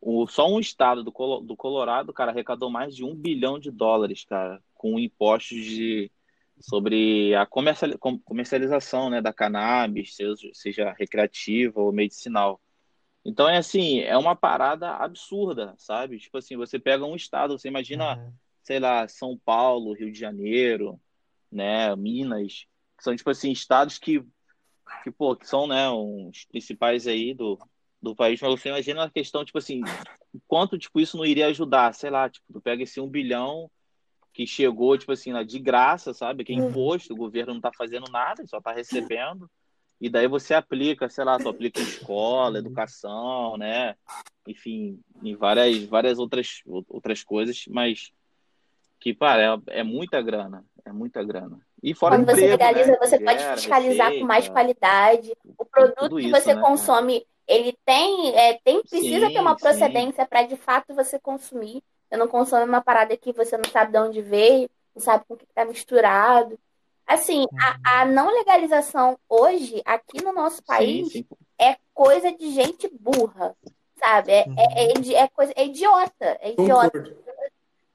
[0.00, 4.24] O, só um estado do, do Colorado, cara, arrecadou mais de um bilhão de dólares,
[4.24, 6.10] cara, com impostos de,
[6.58, 7.90] sobre a comercial,
[8.24, 12.60] comercialização né, da cannabis, seja, seja recreativa ou medicinal.
[13.24, 16.18] Então é assim, é uma parada absurda, sabe?
[16.18, 20.18] Tipo assim, você pega um estado, você imagina uhum sei lá, São Paulo, Rio de
[20.18, 21.00] Janeiro,
[21.50, 22.66] né, Minas,
[23.02, 24.24] são, tipo assim, estados que,
[25.02, 27.58] que, pô, que são, né, os principais aí do,
[28.00, 29.80] do país, mas você imagina a questão, tipo assim,
[30.46, 33.70] quanto, tipo, isso não iria ajudar, sei lá, tipo, tu pega esse um bilhão
[34.32, 38.10] que chegou, tipo assim, de graça, sabe, que é imposto, o governo não tá fazendo
[38.10, 39.50] nada, só tá recebendo,
[40.00, 43.96] e daí você aplica, sei lá, tu aplica em escola, educação, né,
[44.46, 48.10] enfim, em várias, várias outras, outras coisas, mas
[49.00, 50.64] que, para, é, é muita grana.
[50.84, 51.58] É muita grana.
[51.82, 52.98] E fora Quando emprego, você legaliza, né?
[53.00, 55.32] você pode fiscalizar receita, com mais qualidade.
[55.56, 56.60] O produto que você né?
[56.60, 61.82] consome, ele tem, é, tem precisa sim, ter uma procedência para de fato você consumir.
[62.08, 65.34] Você não consome uma parada que você não sabe de onde veio, não sabe com
[65.34, 66.58] o que está misturado.
[67.06, 68.12] Assim, a, a, uhum.
[68.12, 71.26] não legalização hoje, aqui no nosso país, sim, sim.
[71.58, 73.56] é coisa de gente burra,
[73.98, 74.30] sabe?
[74.30, 75.16] É, é, é, uhum.
[75.16, 76.38] é, coisa, é idiota.
[76.40, 76.90] É idiota.
[76.90, 77.29] Concordo.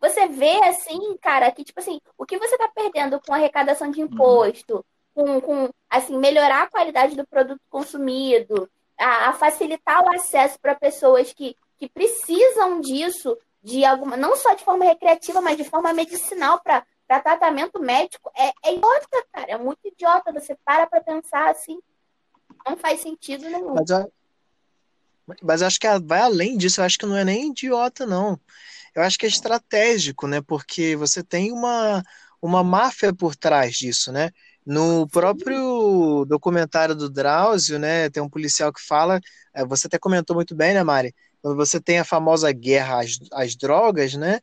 [0.09, 4.01] Você vê assim, cara, que tipo assim, o que você está perdendo com arrecadação de
[4.01, 10.59] imposto, com, com assim, melhorar a qualidade do produto consumido, a, a facilitar o acesso
[10.59, 15.63] para pessoas que, que precisam disso, de alguma, não só de forma recreativa, mas de
[15.63, 19.51] forma medicinal para para tratamento médico é, é idiota, cara.
[19.51, 20.33] É muito idiota.
[20.33, 21.79] Você para para pensar assim.
[22.67, 23.75] Não faz sentido nenhum.
[23.75, 26.81] Mas, mas acho que vai além disso.
[26.81, 28.39] Eu acho que não é nem idiota, não
[28.95, 30.41] eu acho que é estratégico, né?
[30.41, 32.03] Porque você tem uma,
[32.41, 34.29] uma máfia por trás disso, né?
[34.65, 39.19] No próprio documentário do Drauzio, né, tem um policial que fala,
[39.53, 41.13] é, você até comentou muito bem, né, Mari?
[41.41, 44.39] Quando você tem a famosa guerra às, às drogas, né?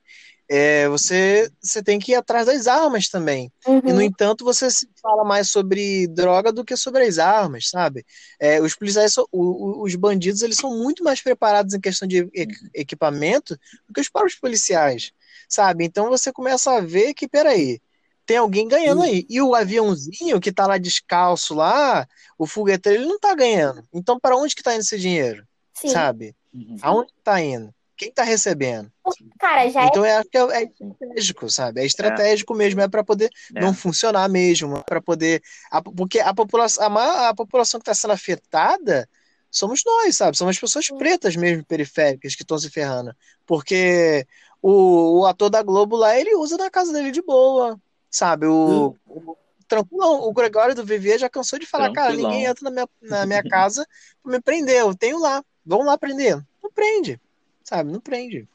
[0.54, 3.50] É, você, você tem que ir atrás das armas também.
[3.66, 3.78] Uhum.
[3.78, 4.02] E, no uhum.
[4.02, 4.68] entanto, você
[5.00, 8.04] fala mais sobre droga do que sobre as armas, sabe?
[8.38, 12.28] É, os policiais, os bandidos, eles são muito mais preparados em questão de
[12.74, 15.12] equipamento do que os próprios policiais,
[15.48, 15.86] sabe?
[15.86, 17.80] Então você começa a ver que, peraí,
[18.26, 19.04] tem alguém ganhando uhum.
[19.04, 19.24] aí.
[19.30, 23.82] E o aviãozinho que tá lá descalço lá, o fogueteiro, ele não tá ganhando.
[23.90, 25.46] Então, para onde que tá indo esse dinheiro?
[25.72, 25.88] Sim.
[25.88, 26.36] Sabe?
[26.52, 26.76] Uhum.
[26.82, 27.74] Aonde tá indo?
[28.02, 28.90] Quem está recebendo?
[29.38, 30.12] Cara, já é então é...
[30.12, 31.80] eu acho que é, é estratégico, sabe?
[31.80, 32.56] É estratégico é.
[32.56, 33.60] mesmo, é para poder é.
[33.60, 35.40] não funcionar mesmo, é para poder.
[35.70, 39.08] A, porque a população, a, maior, a população que está sendo afetada
[39.48, 40.36] somos nós, sabe?
[40.36, 43.14] São as pessoas pretas mesmo, periféricas, que estão se ferrando.
[43.46, 44.26] Porque
[44.60, 47.80] o, o, ator da Globo lá, ele usa na casa dele de boa,
[48.10, 48.46] sabe?
[48.46, 49.30] O, hum.
[49.30, 49.36] o
[49.68, 50.22] tranquilão.
[50.22, 53.42] O Gregório do Vivier já cansou de falar, cara, ninguém entra na minha, na minha
[53.44, 53.86] casa
[54.22, 54.80] pra me prender.
[54.80, 55.44] Eu tenho lá.
[55.64, 56.36] Vamos lá prender.
[56.60, 57.20] Não prende
[57.64, 57.92] sabe?
[57.92, 58.48] Não prende.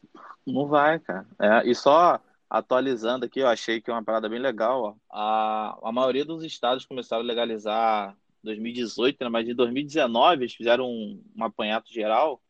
[0.45, 1.25] Não vai, cara.
[1.39, 4.83] É, e só atualizando aqui, eu achei que é uma parada bem legal.
[4.83, 4.95] Ó.
[5.11, 9.29] A, a maioria dos estados começaram a legalizar 2018, né?
[9.29, 12.41] mas em 2019 eles fizeram um, um apanhado geral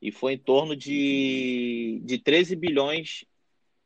[0.00, 3.24] e foi em torno de, de 13 bilhões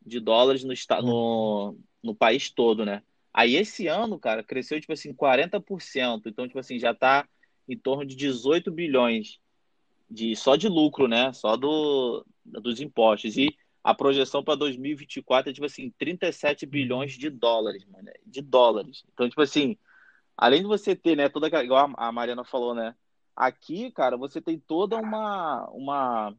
[0.05, 3.03] de dólares no, no, no país todo, né?
[3.33, 6.23] Aí esse ano, cara, cresceu tipo assim 40%.
[6.27, 7.29] Então, tipo assim, já tá
[7.69, 9.39] em torno de 18 bilhões
[10.09, 11.33] de só de lucro, né?
[11.33, 13.37] Só do dos impostos.
[13.37, 19.05] E a projeção para 2024 é tipo assim, 37 bilhões de dólares, mano, de dólares.
[19.13, 19.77] Então, tipo assim,
[20.37, 22.95] além de você ter, né, toda igual a Mariana falou, né?
[23.35, 26.35] Aqui, cara, você tem toda uma uma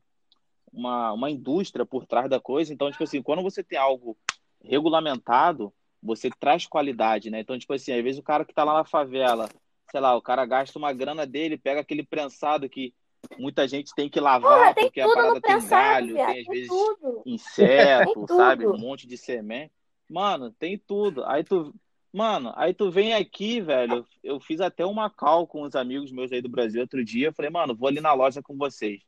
[0.71, 2.73] uma, uma indústria por trás da coisa.
[2.73, 4.17] Então, tipo assim, quando você tem algo
[4.63, 7.39] regulamentado, você traz qualidade, né?
[7.39, 9.49] Então, tipo assim, às vezes o cara que tá lá na favela,
[9.89, 12.93] sei lá, o cara gasta uma grana dele, pega aquele prensado que
[13.37, 16.67] muita gente tem que lavar, Porra, porque a parada tem galho, tem às tem vezes
[16.67, 17.23] tudo.
[17.25, 18.67] inseto, sabe?
[18.67, 19.71] Um monte de semente.
[20.09, 21.25] Mano, tem tudo.
[21.25, 21.73] Aí tu.
[22.13, 24.05] Mano, aí tu vem aqui, velho.
[24.23, 27.27] Eu fiz até uma call com uns amigos meus aí do Brasil outro dia.
[27.27, 29.01] Eu falei, mano, vou ali na loja com vocês.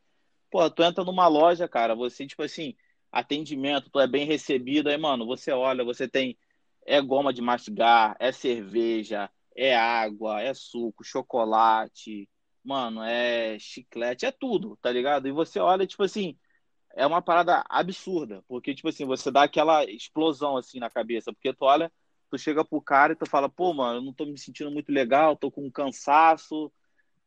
[0.52, 2.76] Pô, tu entra numa loja, cara, você, tipo assim,
[3.12, 6.38] atendimento, tu é bem recebido, aí, mano, você olha, você tem
[6.86, 12.28] é goma de mastigar, é cerveja, é água, é suco, chocolate,
[12.70, 15.28] mano, é chiclete, é tudo, tá ligado?
[15.28, 16.38] E você olha, tipo assim,
[16.96, 21.52] é uma parada absurda, porque, tipo assim, você dá aquela explosão, assim, na cabeça, porque
[21.52, 21.92] tu olha,
[22.30, 24.92] tu chega pro cara e tu fala, pô, mano, eu não tô me sentindo muito
[24.92, 26.72] legal, tô com um cansaço,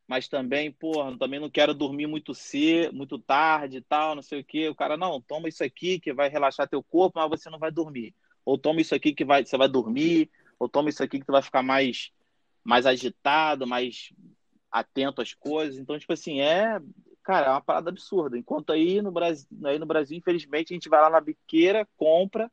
[0.07, 4.39] mas também, porra, também não quero dormir muito cedo, muito tarde e tal, não sei
[4.39, 4.69] o quê.
[4.69, 7.71] O cara, não, toma isso aqui que vai relaxar teu corpo, mas você não vai
[7.71, 8.15] dormir.
[8.45, 11.33] Ou toma isso aqui que vai, você vai dormir, ou toma isso aqui que tu
[11.33, 12.11] vai ficar mais,
[12.63, 14.13] mais agitado, mais
[14.73, 15.77] atento às coisas.
[15.77, 16.81] Então, tipo assim, é,
[17.21, 18.35] cara, é uma parada absurda.
[18.35, 22.51] Enquanto aí no Brasil, aí no Brasil, infelizmente, a gente vai lá na biqueira, compra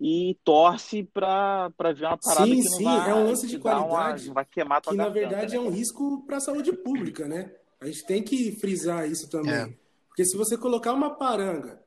[0.00, 3.58] e torce para ver uma parada sim, que não sim, vai, é um lance de
[3.58, 5.58] qualidade uma, vai queimar tua que garganta, na verdade né?
[5.58, 7.52] é um risco para a saúde pública, né?
[7.80, 9.74] A gente tem que frisar isso também, é.
[10.06, 11.82] porque se você colocar uma paranga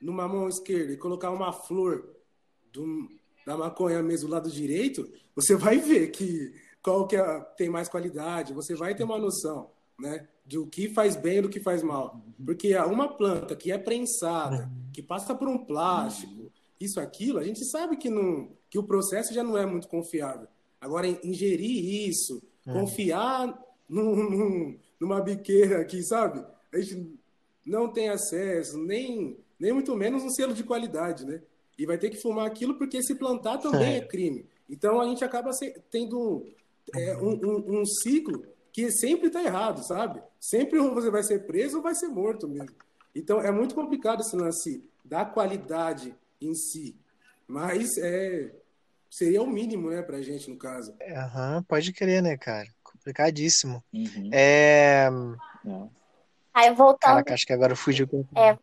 [0.00, 2.16] numa mão esquerda e colocar uma flor
[2.72, 3.10] do,
[3.44, 5.06] da maconha mesmo do lado direito,
[5.36, 9.70] você vai ver que qual que é, tem mais qualidade, você vai ter uma noção,
[9.98, 10.26] né?
[10.44, 12.20] Do que faz bem e do que faz mal.
[12.44, 16.50] Porque uma planta que é prensada, que passa por um plástico,
[16.80, 20.48] isso, aquilo, a gente sabe que, não, que o processo já não é muito confiável.
[20.80, 22.72] Agora, ingerir isso, é.
[22.72, 23.54] confiar
[23.86, 26.42] num, num, numa biqueira aqui, sabe?
[26.72, 27.14] A gente
[27.66, 31.42] não tem acesso, nem, nem muito menos um selo de qualidade, né?
[31.78, 34.46] E vai ter que fumar aquilo porque se plantar também é, é crime.
[34.68, 35.50] Então a gente acaba
[35.90, 36.46] tendo
[36.94, 40.22] é, um, um, um, ciclo que sempre está errado, sabe?
[40.38, 42.74] Sempre você vai ser preso ou vai ser morto mesmo.
[43.14, 46.96] Então é muito complicado esse lance da qualidade em si.
[47.46, 48.52] Mas é,
[49.10, 50.94] seria o mínimo, né, pra gente, no caso.
[51.02, 52.68] Aham, pode crer, né, cara?
[52.82, 53.82] Complicadíssimo.
[53.92, 54.30] Uhum.
[54.32, 55.08] É...
[56.54, 57.00] Aí, voltando...
[57.00, 58.08] Caraca, acho que agora fugiu.
[58.36, 58.56] É.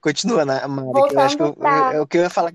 [0.00, 1.94] Continua, né, Mari, voltando eu acho que eu, pra...
[1.94, 2.52] eu, o que eu ia falar.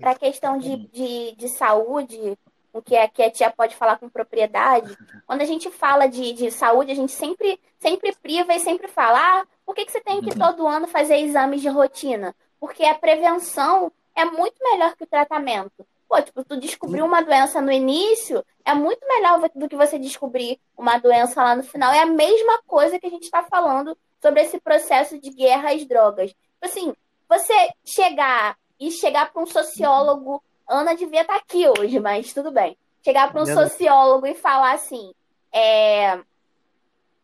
[0.00, 2.36] Pra questão de, de, de saúde,
[2.72, 4.96] o que, é, que a tia pode falar com propriedade,
[5.26, 9.18] quando a gente fala de, de saúde, a gente sempre, sempre priva e sempre fala,
[9.18, 10.38] ah, por que, que você tem que uhum.
[10.38, 12.34] todo ano fazer exames de rotina?
[12.58, 15.86] Porque a prevenção é muito melhor que o tratamento.
[16.08, 20.60] Pô, tipo, tu descobrir uma doença no início é muito melhor do que você descobrir
[20.76, 21.92] uma doença lá no final.
[21.92, 25.86] É a mesma coisa que a gente está falando sobre esse processo de guerra às
[25.86, 26.30] drogas.
[26.30, 26.94] Tipo assim,
[27.28, 27.54] você
[27.84, 30.42] chegar e chegar para um sociólogo,
[30.72, 32.76] Ana devia estar tá aqui hoje, mas tudo bem.
[33.04, 35.12] Chegar para um sociólogo e falar assim,
[35.52, 36.20] é,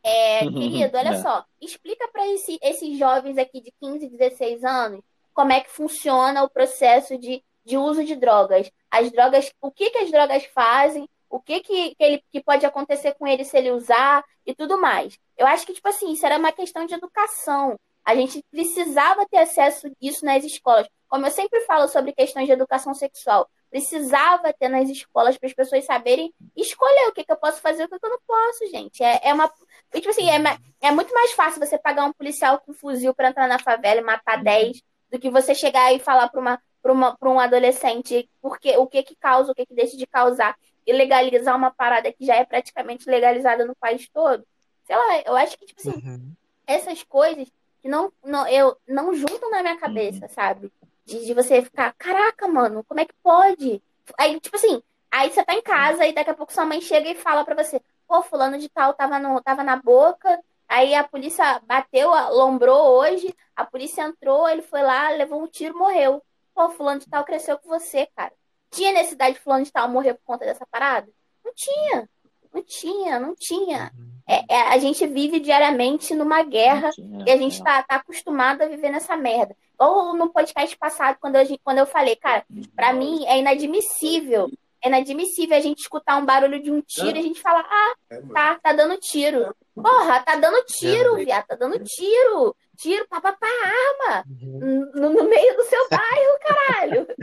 [0.02, 1.22] é, querido, olha é.
[1.22, 5.00] só, explica para esse, esses jovens aqui de 15, 16 anos
[5.32, 8.72] como é que funciona o processo de, de uso de drogas.
[8.90, 12.66] As drogas, o que, que as drogas fazem, o que, que, que, ele, que pode
[12.66, 15.16] acontecer com ele se ele usar e tudo mais.
[15.36, 17.78] Eu acho que, tipo assim, isso era uma questão de educação.
[18.08, 20.88] A gente precisava ter acesso a isso nas escolas.
[21.10, 25.52] Como eu sempre falo sobre questões de educação sexual, precisava ter nas escolas para as
[25.52, 28.20] pessoas saberem escolher o que, que eu posso fazer e o que, que eu não
[28.26, 29.02] posso, gente.
[29.02, 29.52] É, é uma.
[29.92, 30.38] Tipo assim, é,
[30.80, 34.00] é muito mais fácil você pagar um policial com um fuzil para entrar na favela
[34.00, 34.80] e matar 10
[35.10, 39.16] do que você chegar e falar para uma para um adolescente porque o que que
[39.16, 40.56] causa, o que que deixa de causar
[40.86, 44.46] e legalizar uma parada que já é praticamente legalizada no país todo.
[44.86, 46.32] Sei lá, eu acho que tipo assim, uhum.
[46.66, 47.46] essas coisas
[47.80, 50.32] que não, não eu não juntam na minha cabeça, uhum.
[50.32, 50.72] sabe?
[51.04, 53.82] De, de, você ficar, caraca, mano, como é que pode?
[54.18, 57.08] Aí, tipo assim, aí você tá em casa e daqui a pouco sua mãe chega
[57.10, 61.02] e fala para você, pô, fulano de tal tava, no, tava na boca Aí a
[61.02, 66.22] polícia bateu, lombrou hoje, a polícia entrou, ele foi lá, levou um tiro, morreu.
[66.54, 68.32] Pô, fulano de tal cresceu com você, cara.
[68.70, 71.08] Tinha necessidade de fulano de tal morrer por conta dessa parada?
[71.42, 72.08] Não tinha.
[72.52, 73.90] Não tinha, não tinha.
[73.96, 74.17] Uhum.
[74.28, 76.90] É, é, a gente vive diariamente numa guerra
[77.26, 79.56] e a gente está tá acostumado a viver nessa merda.
[79.78, 82.44] Ou no podcast passado, quando eu, quando eu falei, cara,
[82.76, 84.50] para mim é inadmissível.
[84.84, 87.94] É inadmissível a gente escutar um barulho de um tiro e a gente falar, ah,
[88.32, 89.54] tá, tá dando tiro.
[89.74, 92.54] Porra, tá dando tiro, viado, tá dando tiro.
[92.76, 94.24] Tiro, papapá, arma.
[94.28, 94.90] Uhum.
[94.94, 97.06] No, no, meio do seu bairro, caralho.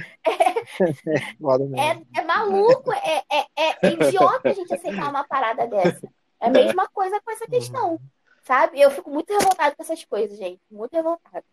[1.78, 6.10] É, é, é maluco, é, é, é idiota a gente aceitar uma parada dessa.
[6.42, 8.00] É a mesma coisa com essa questão, uhum.
[8.44, 8.80] sabe?
[8.80, 10.62] Eu fico muito revoltado com essas coisas, gente.
[10.70, 11.46] Muito revoltado.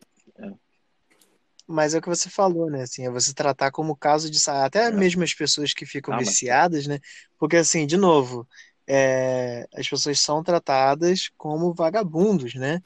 [1.67, 2.83] Mas é o que você falou, né?
[2.83, 4.91] Assim, é você tratar como caso de até é.
[4.91, 6.99] mesmo as pessoas que ficam ah, viciadas, né?
[7.39, 8.47] Porque assim, de novo,
[8.87, 9.67] é...
[9.75, 12.81] as pessoas são tratadas como vagabundos, né?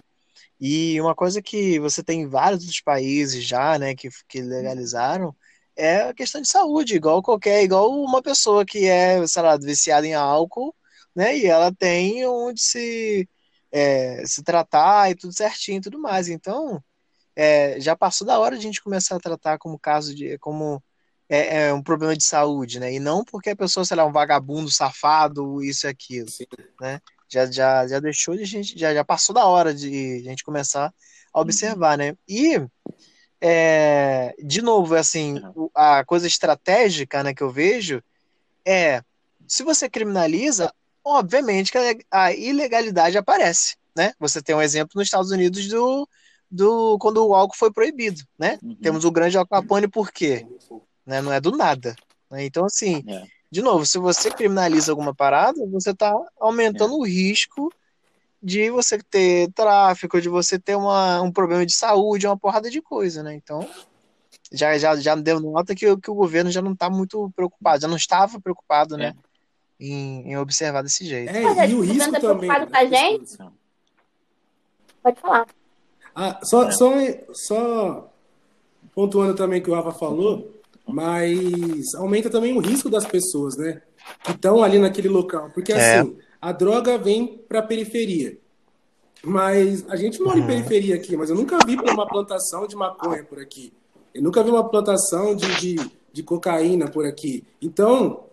[0.61, 5.35] E uma coisa que você tem em vários outros países já, né, que, que legalizaram,
[5.77, 10.07] é a questão de saúde, igual qualquer, igual uma pessoa que é, sei lá, viciada
[10.07, 10.75] em álcool,
[11.17, 11.37] né?
[11.37, 13.29] E ela tem onde se,
[13.73, 16.29] é, se tratar e tudo certinho e tudo mais.
[16.29, 16.83] Então,
[17.35, 20.39] é, já passou da hora de a gente começar a tratar como caso de.
[20.39, 20.83] como
[21.29, 22.93] é, é, um problema de saúde, né?
[22.93, 26.45] E não porque a pessoa, sei lá, um vagabundo, safado, isso e aquilo, Sim.
[26.81, 27.01] né?
[27.29, 30.45] Já, já, já deixou de a gente, já, já passou da hora de a gente
[30.45, 30.95] começar
[31.33, 32.17] a observar, né?
[32.29, 32.61] E,
[33.41, 35.41] é, de novo, assim,
[35.75, 38.01] a coisa estratégica, né, que eu vejo
[38.65, 39.03] é,
[39.47, 40.73] se você criminaliza,
[41.07, 41.79] obviamente que
[42.11, 44.13] a ilegalidade aparece, né?
[44.19, 46.09] Você tem um exemplo nos Estados Unidos do,
[46.51, 48.59] do quando o álcool foi proibido, né?
[48.61, 48.75] Uhum.
[48.83, 50.45] Temos o grande Al Capone por quê?
[51.07, 51.23] Né?
[51.23, 51.95] Não é do nada.
[52.29, 52.45] Né?
[52.45, 53.23] Então, assim, é.
[53.49, 56.97] de novo, se você criminaliza alguma parada, você está aumentando é.
[56.97, 57.73] o risco
[58.43, 62.83] de você ter tráfico, de você ter uma, um problema de saúde, uma porrada de
[62.83, 63.33] coisa, né?
[63.33, 63.69] Então,
[64.51, 67.89] já, já, já deu nota que, que o governo já não está muito preocupado, já
[67.89, 69.15] não estava preocupado, né?
[69.17, 69.26] É
[69.79, 71.31] em, em observar desse jeito.
[71.31, 72.49] É, e o risco tá também.
[72.49, 73.37] Né, pra gente?
[75.03, 75.47] Pode falar.
[76.15, 76.91] Ah, só, só,
[77.33, 78.13] só
[78.95, 80.55] pontuando também que o Rafa falou,
[80.87, 83.83] mas aumenta também o risco das pessoas, né?
[84.25, 85.51] Que estão ali naquele local.
[85.53, 85.99] Porque é.
[85.99, 88.39] assim, a droga vem para a periferia.
[89.23, 90.45] Mas a gente mora uhum.
[90.45, 93.73] em periferia aqui, mas eu nunca vi uma plantação de maconha por aqui.
[94.15, 97.45] Eu nunca vi uma plantação de, de, de cocaína por aqui.
[97.61, 98.25] Então,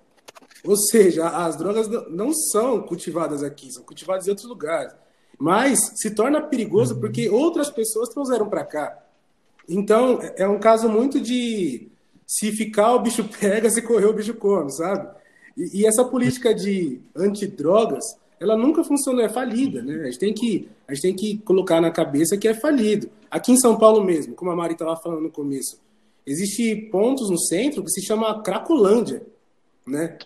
[0.66, 4.94] ou seja, as drogas não são cultivadas aqui, são cultivadas em outros lugares.
[5.38, 9.04] Mas se torna perigoso porque outras pessoas trouxeram para cá.
[9.68, 11.90] Então, é um caso muito de
[12.26, 15.08] se ficar o bicho pega, se correr o bicho come, sabe?
[15.58, 18.04] E, e essa política de antidrogas,
[18.40, 20.02] ela nunca funcionou, é falida, né?
[20.02, 23.10] A gente, tem que, a gente tem que colocar na cabeça que é falido.
[23.30, 25.82] Aqui em São Paulo mesmo, como a Mari estava falando no começo,
[26.26, 29.26] existe pontos no centro que se chama Cracolândia,
[29.86, 30.18] né?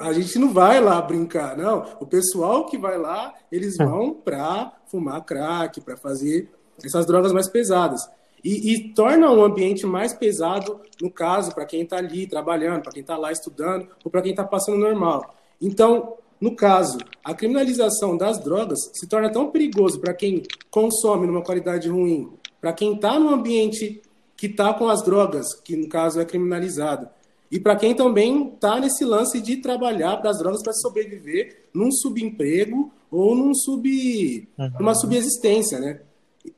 [0.00, 1.84] A gente não vai lá brincar, não.
[2.00, 3.84] O pessoal que vai lá, eles é.
[3.84, 6.50] vão para fumar crack, para fazer
[6.84, 8.08] essas drogas mais pesadas.
[8.42, 12.92] E, e, torna o ambiente mais pesado, no caso, para quem está ali trabalhando, para
[12.92, 15.34] quem está lá estudando, ou para quem está passando normal.
[15.60, 21.42] Então, no caso, a criminalização das drogas se torna tão perigoso para quem consome numa
[21.42, 24.02] qualidade ruim, para quem está no ambiente
[24.36, 27.08] que está com as drogas, que no caso é criminalizado,
[27.50, 31.90] e para quem também está nesse lance de trabalhar para as drogas para sobreviver num
[31.90, 34.72] subemprego ou num sub, uhum.
[34.78, 36.00] numa subexistência, né?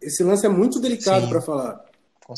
[0.00, 1.84] Esse lance é muito delicado para falar.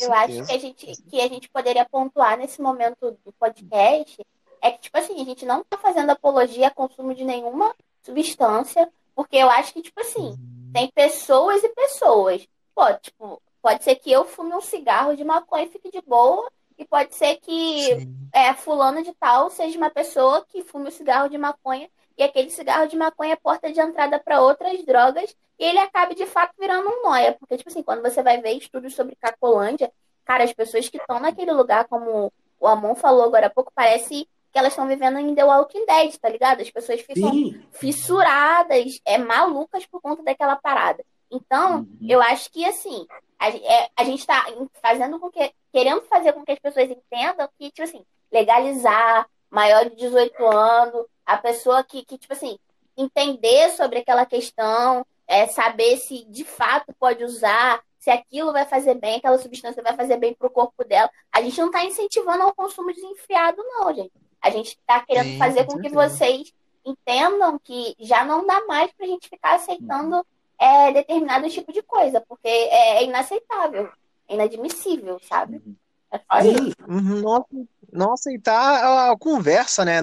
[0.00, 4.20] Eu acho que a, gente, que a gente poderia pontuar nesse momento do podcast
[4.60, 8.88] é que, tipo assim, a gente não está fazendo apologia a consumo de nenhuma substância,
[9.14, 10.70] porque eu acho que, tipo assim, uhum.
[10.74, 12.46] tem pessoas e pessoas.
[12.74, 16.50] Pô, tipo, pode ser que eu fume um cigarro de maconha e fique de boa,
[16.78, 21.28] e pode ser que é, fulano de tal seja uma pessoa que fume o cigarro
[21.28, 25.64] de maconha e aquele cigarro de maconha é porta de entrada para outras drogas e
[25.64, 27.32] ele acabe de fato virando um noia.
[27.32, 29.92] Porque, tipo assim, quando você vai ver estudos sobre Cacolândia,
[30.24, 34.28] cara, as pessoas que estão naquele lugar, como o Amon falou agora há pouco, parece
[34.52, 36.60] que elas estão vivendo em The Walking Dead, tá ligado?
[36.60, 37.62] As pessoas ficam Sim.
[37.72, 41.04] fissuradas, é malucas por conta daquela parada.
[41.30, 41.98] Então, uhum.
[42.08, 43.06] eu acho que assim,
[43.38, 44.46] a, é, a gente está
[44.82, 49.88] fazendo com que, querendo fazer com que as pessoas entendam que, tipo assim, legalizar maior
[49.88, 52.58] de 18 anos, a pessoa que, que tipo assim,
[52.96, 58.94] entender sobre aquela questão, é, saber se de fato pode usar, se aquilo vai fazer
[58.94, 61.10] bem, aquela substância vai fazer bem para o corpo dela.
[61.32, 64.12] A gente não está incentivando ao consumo desenfreado, não, gente.
[64.42, 66.52] A gente está querendo Sim, fazer com que vocês
[66.84, 70.24] entendam que já não dá mais para a gente ficar aceitando uhum
[70.58, 73.88] é, determinado tipo de coisa, porque é, é inaceitável,
[74.28, 75.62] é inadmissível, sabe?
[76.10, 76.48] É só.
[76.88, 77.44] Uhum,
[77.92, 80.00] não, aceitar a, conversa, né?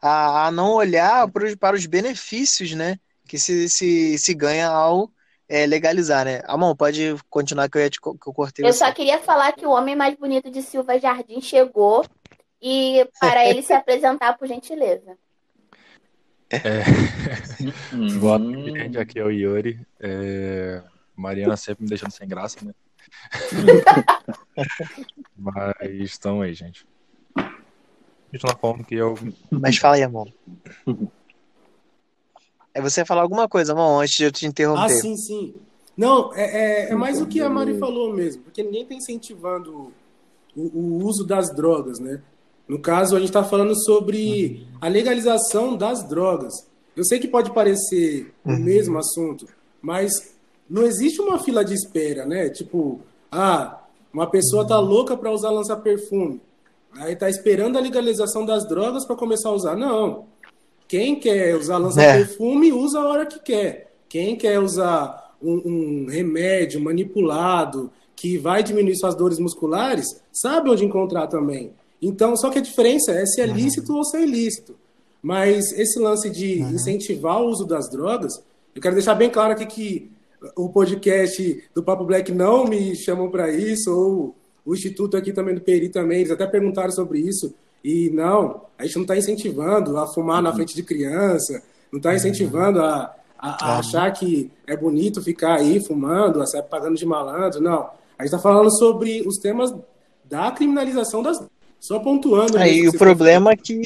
[0.00, 2.98] A, a, não olhar para os, para os benefícios, né?
[3.28, 5.10] que se, se, se ganha ao
[5.48, 6.40] é, legalizar, né?
[6.46, 8.64] Amon, pode continuar que eu, te, que eu cortei.
[8.64, 8.78] Eu você.
[8.78, 12.04] só queria falar que o homem mais bonito de Silva Jardim chegou
[12.60, 15.16] e para ele se apresentar, por gentileza.
[16.50, 16.82] É...
[18.18, 19.80] Boa noite, aqui é o Yuri.
[20.00, 20.82] É...
[21.16, 22.72] Mariana sempre me deixando sem graça, né?
[25.36, 26.86] Mas estão aí, gente.
[27.36, 27.42] A
[28.32, 29.18] gente tá falando que eu.
[29.50, 30.32] Mas fala aí, amor.
[32.74, 34.84] É você falar alguma coisa, amor, antes de eu te interromper.
[34.84, 35.54] Ah, sim, sim.
[35.96, 39.92] Não, é, é, é mais o que a Mari falou mesmo, porque ninguém está incentivando
[40.54, 42.22] o, o, uso das drogas, né?
[42.68, 46.52] No caso, a gente está falando sobre a legalização das drogas.
[46.94, 48.58] Eu sei que pode parecer o uhum.
[48.58, 49.46] mesmo assunto,
[49.80, 50.10] mas
[50.68, 52.50] não existe uma fila de espera, né?
[52.50, 53.00] Tipo,
[53.32, 53.80] ah,
[54.12, 56.40] uma pessoa tá louca para usar lança-perfume.
[56.96, 59.76] Aí tá esperando a legalização das drogas para começar a usar.
[59.76, 60.26] Não.
[60.86, 62.72] Quem quer usar lança-perfume, é.
[62.72, 63.92] usa a hora que quer.
[64.08, 65.52] Quem quer usar um,
[66.04, 71.72] um, remédio manipulado que vai diminuir suas dores musculares, sabe onde encontrar também.
[72.00, 73.54] Então, só que a diferença é se é uhum.
[73.54, 73.98] lícito uhum.
[73.98, 74.76] ou se é ilícito.
[75.22, 76.70] Mas esse lance de uhum.
[76.70, 78.42] incentivar o uso das drogas,
[78.74, 80.10] eu quero deixar bem claro aqui que
[80.56, 85.54] o podcast do Papo Black não me chamam para isso, ou o Instituto aqui também
[85.54, 87.54] do Peri também, eles até perguntaram sobre isso.
[87.82, 92.14] E não, a gente não está incentivando a fumar na frente de criança, não está
[92.14, 97.60] incentivando a, a, a, achar que é bonito ficar aí fumando, a pagando de malandro.
[97.60, 97.90] Não.
[98.18, 99.72] A gente está falando sobre os temas
[100.24, 101.42] da criminalização das.
[101.80, 102.58] Só pontuando.
[102.58, 103.82] Aí o problema é que.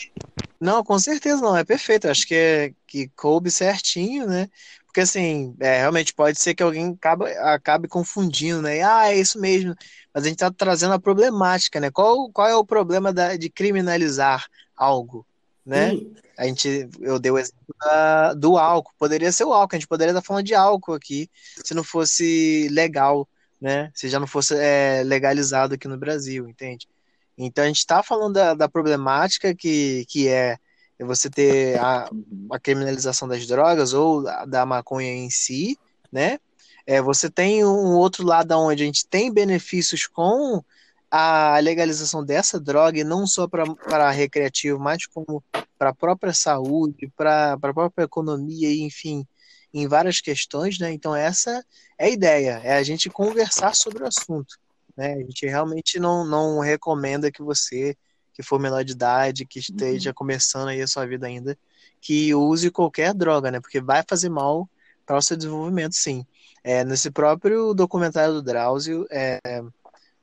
[0.61, 2.09] Não, com certeza não, é perfeito.
[2.09, 4.49] Acho que, é, que coube certinho, né?
[4.86, 8.82] Porque assim, é, realmente pode ser que alguém acabe, acabe confundindo, né?
[8.82, 9.74] Ah, é isso mesmo
[10.12, 11.90] mas a gente está trazendo a problemática, né?
[11.90, 15.26] Qual, qual é o problema da, de criminalizar algo,
[15.64, 15.90] né?
[15.90, 16.14] Sim.
[16.36, 19.88] A gente, eu dei o exemplo da, do álcool, poderia ser o álcool, a gente
[19.88, 21.30] poderia estar falando de álcool aqui,
[21.64, 23.28] se não fosse legal,
[23.61, 23.90] né?
[23.95, 26.88] Se já não fosse é, legalizado aqui no Brasil, entende?
[27.37, 30.59] Então a gente está falando da, da, problemática que, que é
[31.01, 32.09] você ter a,
[32.51, 35.78] a criminalização das drogas ou da maconha em si,
[36.11, 36.39] né?
[36.87, 40.62] É, você tem um outro lado onde a gente tem benefícios com
[41.11, 45.45] a legalização dessa droga, e não só para recreativo, mas como
[45.78, 49.26] para a própria saúde, para a própria economia, enfim,
[49.74, 50.91] em várias questões, né?
[50.91, 51.62] Então essa
[51.99, 54.59] é a ideia, é a gente conversar sobre o assunto.
[54.97, 55.14] Né?
[55.14, 57.97] A gente realmente não, não recomenda que você,
[58.32, 60.14] que for menor de idade, que esteja uhum.
[60.14, 61.57] começando aí a sua vida ainda,
[62.01, 63.61] que use qualquer droga, né?
[63.61, 64.68] Porque vai fazer mal
[65.07, 66.26] para o seu desenvolvimento, sim.
[66.64, 69.40] É, nesse próprio documentário do Drauzio, é,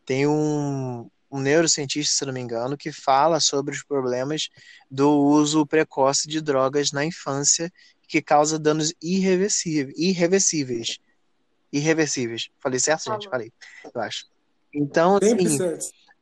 [0.05, 4.49] tem um, um neurocientista, se não me engano, que fala sobre os problemas
[4.89, 7.71] do uso precoce de drogas na infância
[8.07, 9.95] que causa danos irreversíveis.
[9.97, 10.99] Irreversíveis.
[11.71, 12.49] Irreversíveis.
[12.59, 13.29] Falei certo, gente?
[13.29, 13.53] Falei,
[13.93, 14.25] eu acho.
[14.73, 15.59] Então, assim.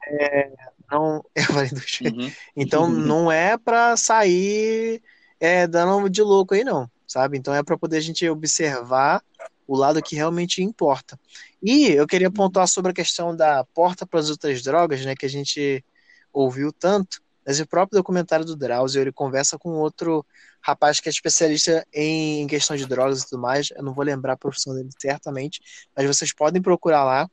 [0.09, 0.51] É,
[0.91, 1.81] não, eu falei do
[2.15, 2.31] uhum.
[2.55, 5.01] Então, não é para sair
[5.39, 7.37] é, dando de louco aí, não, sabe?
[7.37, 9.21] Então, é para poder a gente observar
[9.67, 11.19] o lado que realmente importa.
[11.61, 15.25] E eu queria pontuar sobre a questão da porta para as outras drogas, né, que
[15.25, 15.83] a gente
[16.31, 20.25] ouviu tanto, mas o próprio documentário do Drauzio, ele conversa com outro
[20.61, 24.33] rapaz que é especialista em questão de drogas e tudo mais, eu não vou lembrar
[24.33, 25.61] a profissão dele certamente,
[25.95, 27.29] mas vocês podem procurar lá,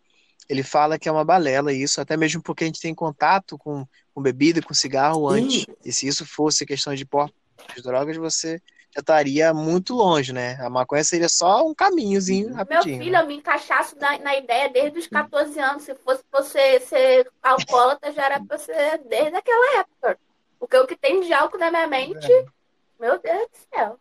[0.49, 3.87] ele fala que é uma balela isso, até mesmo porque a gente tem contato com,
[4.13, 7.35] com bebida, com cigarro antes, e se isso fosse questão de porta
[7.75, 8.61] de drogas, você
[8.95, 10.57] já estaria muito longe, né?
[10.61, 12.97] A maconha seria só um caminhozinho rapidinho.
[12.97, 15.83] Meu filho, eu me encaixaço na, na ideia desde os 14 anos.
[15.83, 20.19] Se fosse você ser alcoólatra, já era pra ser desde aquela época.
[20.61, 22.45] Porque o que tem de álcool na minha mente, é.
[23.01, 23.99] meu Deus do céu.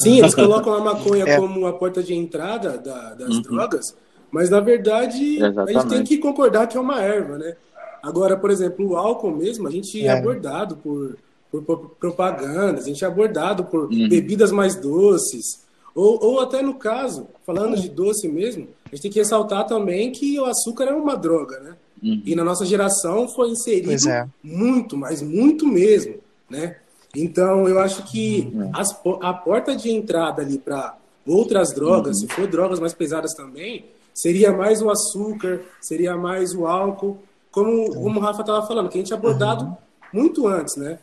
[0.00, 1.36] Sim, eles colocam a maconha é.
[1.36, 3.42] como a porta de entrada da, das uhum.
[3.42, 3.96] drogas,
[4.30, 5.76] mas na verdade Exatamente.
[5.76, 7.56] a gente tem que concordar que é uma erva, né?
[8.02, 11.16] Agora, por exemplo, o álcool mesmo, a gente é, é abordado por
[11.50, 14.08] por, por propagandas, a gente é abordado por uhum.
[14.08, 15.66] bebidas mais doces.
[15.94, 20.12] Ou, ou até no caso, falando de doce mesmo, a gente tem que ressaltar também
[20.12, 21.76] que o açúcar é uma droga, né?
[22.02, 22.22] Uhum.
[22.24, 24.28] E na nossa geração foi inserido é.
[24.42, 26.16] muito, mas muito mesmo,
[26.48, 26.76] né?
[27.16, 28.70] Então eu acho que uhum.
[28.72, 28.90] as,
[29.22, 32.28] a porta de entrada ali para outras drogas, uhum.
[32.28, 33.86] se for drogas mais pesadas também,
[34.20, 37.18] seria mais o açúcar, seria mais o álcool,
[37.50, 39.76] como, como o Rafa estava falando, que a gente é abordado uhum.
[40.12, 40.98] muito antes, né?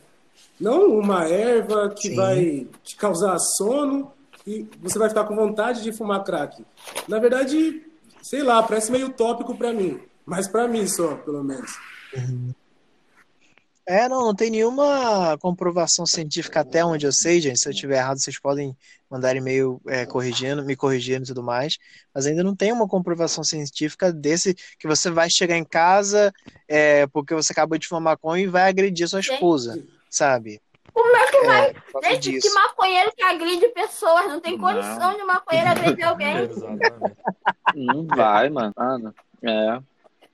[0.60, 2.16] Não uma erva que Sim.
[2.16, 4.12] vai te causar sono
[4.46, 6.64] e você vai ficar com vontade de fumar crack.
[7.08, 7.82] Na verdade,
[8.22, 10.00] sei lá, parece meio tópico para mim.
[10.24, 11.72] Mas para mim só, pelo menos.
[13.88, 17.60] É, não, não tem nenhuma comprovação científica até onde eu sei, gente.
[17.60, 18.76] Se eu estiver errado, vocês podem
[19.08, 21.78] mandar e-mail é, corrigindo, me corrigindo e tudo mais.
[22.12, 26.32] Mas ainda não tem uma comprovação científica desse que você vai chegar em casa
[26.66, 29.80] é, porque você acabou de fumar maconha e vai agredir sua esposa,
[30.10, 30.60] sabe?
[30.92, 31.74] Como é que é, vai?
[32.02, 32.48] É, Gente, disso.
[32.48, 35.16] que maconheiro que agride pessoas, não tem condição não.
[35.16, 36.34] de maconheiro agredir alguém.
[37.74, 38.74] não vai, mano.
[39.42, 39.78] É.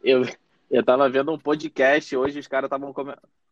[0.03, 0.25] Eu,
[0.73, 2.95] eu tava vendo um podcast hoje, os caras estavam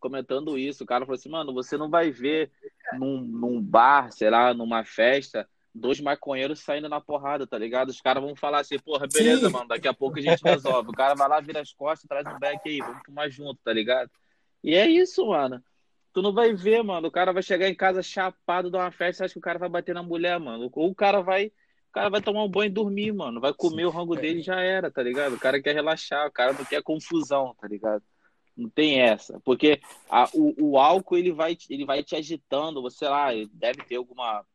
[0.01, 0.83] comentando isso.
[0.83, 2.51] O cara falou assim, mano, você não vai ver
[2.95, 7.91] num, num bar, sei lá, numa festa, dois maconheiros saindo na porrada, tá ligado?
[7.91, 9.53] Os caras vão falar assim, porra, beleza, Sim.
[9.53, 10.89] mano, daqui a pouco a gente resolve.
[10.89, 13.73] O cara vai lá, vira as costas, traz um back aí, vamos fumar junto, tá
[13.73, 14.11] ligado?
[14.65, 15.63] E é isso, mano.
[16.15, 17.09] Tu não vai ver, mano.
[17.09, 19.69] O cara vai chegar em casa chapado de uma festa, acha que o cara vai
[19.69, 20.71] bater na mulher, mano.
[20.73, 21.53] Ou o cara vai
[21.91, 23.41] o cara vai tomar um banho e dormir, mano.
[23.41, 24.21] Vai comer Sim, o rango é.
[24.21, 25.35] dele e já era, tá ligado?
[25.35, 28.03] O cara quer relaxar, o cara não quer confusão, tá ligado?
[28.57, 29.41] Não tem essa.
[29.41, 33.97] Porque a, o, o álcool, ele vai, ele vai te agitando, você lá, deve ter
[33.97, 34.47] alguma.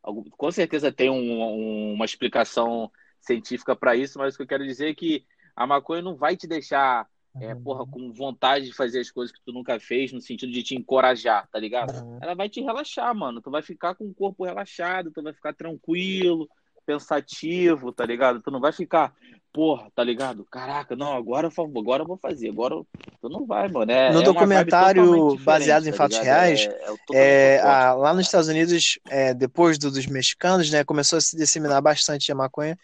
[0.00, 4.48] Algum, com certeza tem um, um, uma explicação científica para isso, mas o que eu
[4.48, 5.26] quero dizer é que
[5.56, 7.08] a maconha não vai te deixar
[7.40, 10.62] é, porra, com vontade de fazer as coisas que tu nunca fez, no sentido de
[10.62, 11.92] te encorajar, tá ligado?
[12.22, 13.42] Ela vai te relaxar, mano.
[13.42, 16.48] Tu vai ficar com o corpo relaxado, tu vai ficar tranquilo,
[16.88, 18.40] pensativo, tá ligado?
[18.40, 19.12] Tu não vai ficar,
[19.52, 20.46] porra, tá ligado?
[20.50, 22.76] Caraca, não, agora, agora eu vou fazer, agora
[23.20, 23.92] tu não vai, mano.
[23.92, 26.66] É, no é documentário baseado em tá fatos reais,
[27.12, 31.20] é, é a, lá nos Estados Unidos, é, depois do, dos mexicanos, né, começou a
[31.20, 32.78] se disseminar bastante a maconha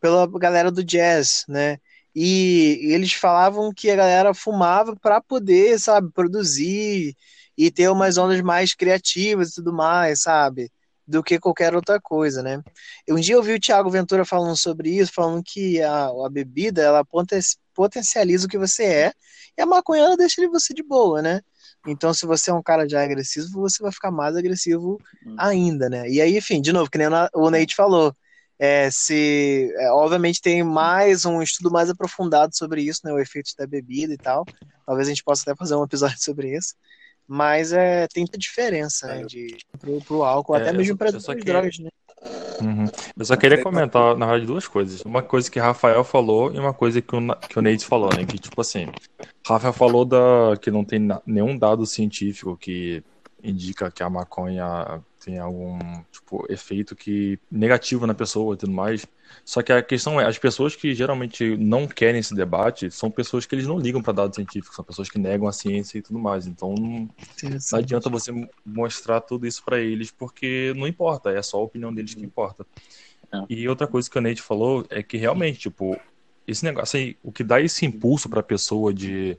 [0.00, 1.78] pela galera do jazz, né?
[2.14, 7.16] E, e eles falavam que a galera fumava para poder, sabe, produzir
[7.56, 10.70] e ter umas ondas mais criativas e tudo mais, sabe?
[11.08, 12.62] Do que qualquer outra coisa, né?
[13.08, 16.82] Um dia eu vi o Thiago Ventura falando sobre isso, falando que a, a bebida
[16.82, 17.02] ela
[17.74, 19.12] potencializa o que você é
[19.56, 21.40] e a maconha deixa você de boa, né?
[21.86, 25.34] Então, se você é um cara já agressivo, você vai ficar mais agressivo hum.
[25.38, 26.06] ainda, né?
[26.10, 28.14] E aí, enfim, de novo, que nem o Nate falou,
[28.58, 33.12] é, se é, obviamente tem mais um estudo mais aprofundado sobre isso, né?
[33.12, 34.44] O efeito da bebida e tal.
[34.84, 36.74] Talvez a gente possa até fazer um episódio sobre isso
[37.28, 41.26] mas é, tem muita diferença né, de, pro, pro álcool, é, até mesmo para as
[41.26, 41.34] que...
[41.36, 41.90] drogas, né?
[42.60, 42.86] Uhum.
[43.16, 45.02] Eu só queria comentar, na verdade, duas coisas.
[45.02, 48.24] Uma coisa que Rafael falou e uma coisa que o, que o Nate falou, né?
[48.24, 48.88] Que, tipo assim,
[49.46, 53.04] Rafael falou da, que não tem nenhum dado científico que
[53.42, 55.78] indica que a maconha tem algum
[56.10, 59.06] tipo efeito que negativo na pessoa e tudo mais.
[59.44, 63.44] Só que a questão é, as pessoas que geralmente não querem esse debate são pessoas
[63.44, 66.18] que eles não ligam para dados científicos, são pessoas que negam a ciência e tudo
[66.18, 66.46] mais.
[66.46, 67.08] Então não,
[67.42, 68.32] não adianta você
[68.64, 72.66] mostrar tudo isso para eles porque não importa, é só a opinião deles que importa.
[73.32, 73.44] É.
[73.48, 75.98] E outra coisa que o Nate falou é que realmente, tipo,
[76.46, 79.36] esse negócio aí, o que dá esse impulso para a pessoa de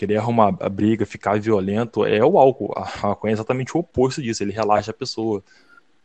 [0.00, 2.72] querer arrumar a briga, ficar violento, é o álcool.
[2.74, 5.44] A maconha é exatamente o oposto disso, ele relaxa a pessoa,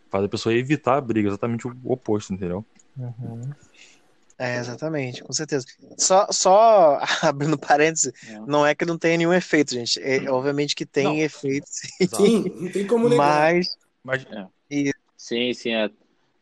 [0.10, 2.66] faz a pessoa evitar a briga, exatamente o oposto, entendeu?
[2.98, 3.40] Uhum.
[4.38, 5.66] É, exatamente, com certeza.
[5.98, 8.38] Só, só abrindo parênteses, é.
[8.42, 9.98] não é que não tenha nenhum efeito, gente.
[10.02, 11.16] É, obviamente que tem não.
[11.16, 12.08] efeito, sim.
[12.14, 12.50] sim.
[12.54, 13.54] não tem como negar.
[13.54, 13.78] Mas.
[14.04, 14.92] Mas é.
[15.16, 15.90] Sim, sim, é.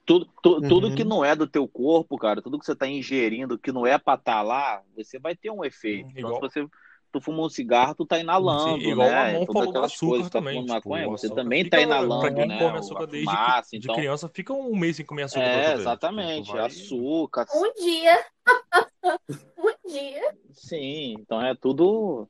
[0.08, 0.68] Tudo, tu, uhum.
[0.68, 3.86] tudo que não é do teu corpo, cara, tudo que você está ingerindo, que não
[3.86, 6.10] é para estar tá lá, você vai ter um efeito.
[6.10, 6.50] Então, Igual...
[6.50, 6.68] se você
[7.14, 9.44] tu fuma um cigarro, tu tá inalando, Sim, igual né?
[9.44, 12.48] Igual Todas aquelas coisas, tá também, tá maconha, tipo, você também tá inalando, pra quem
[12.48, 12.58] né?
[12.58, 13.96] come açúcar desde fumaça, de então...
[13.96, 15.44] criança, fica um mês sem comer açúcar.
[15.44, 16.66] É, exatamente, vai...
[16.66, 17.46] açúcar.
[17.54, 18.26] Um dia.
[19.60, 20.36] um dia.
[20.52, 22.28] Sim, então é tudo...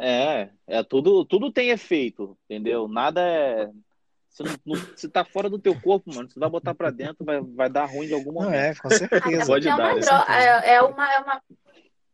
[0.00, 2.86] É, é tudo, tudo tem efeito, entendeu?
[2.86, 3.68] Nada é...
[4.28, 7.40] Se, não, se tá fora do teu corpo, mano, se vai botar pra dentro, vai,
[7.40, 8.50] vai dar ruim de algum momento.
[8.50, 9.46] Não, é, com certeza.
[9.46, 9.94] Pode é dar.
[9.94, 11.40] Uma é, é, uma, é uma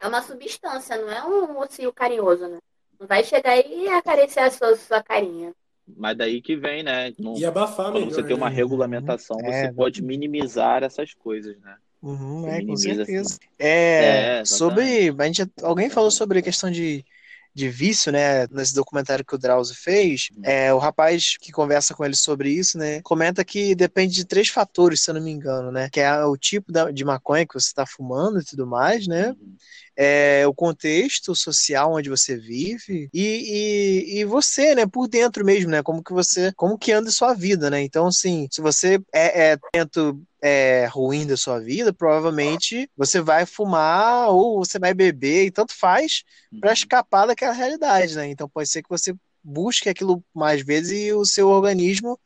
[0.01, 2.59] é uma substância, não é um mocinho carinhoso, né?
[2.99, 5.53] Não vai chegar e acariciar a sua, sua carinha.
[5.97, 7.13] Mas daí que vem, né?
[7.19, 8.57] Não, e abafar Quando você tem uma né?
[8.57, 11.77] regulamentação, é, você pode minimizar essas coisas, né?
[12.03, 13.39] Uhum, é, com certeza.
[13.59, 15.15] É, é sobre.
[15.19, 17.05] A gente, alguém falou sobre a questão de
[17.53, 18.47] de vício, né?
[18.49, 20.43] Nesse documentário que o Drauzio fez, uhum.
[20.45, 23.01] é, o rapaz que conversa com ele sobre isso, né?
[23.03, 25.89] Comenta que depende de três fatores, se eu não me engano, né?
[25.91, 29.31] Que é o tipo de maconha que você está fumando e tudo mais, né?
[29.31, 29.57] Uhum.
[30.03, 35.71] É, o contexto social onde você vive e, e, e, você, né, por dentro mesmo,
[35.71, 38.99] né, como que você, como que anda a sua vida, né, então, assim, se você
[39.13, 44.95] é, é tento é, ruim da sua vida, provavelmente você vai fumar ou você vai
[44.95, 46.23] beber e tanto faz
[46.59, 46.75] para uhum.
[46.75, 48.29] escapar daquela realidade, né?
[48.29, 52.19] Então pode ser que você busque aquilo mais vezes e o seu organismo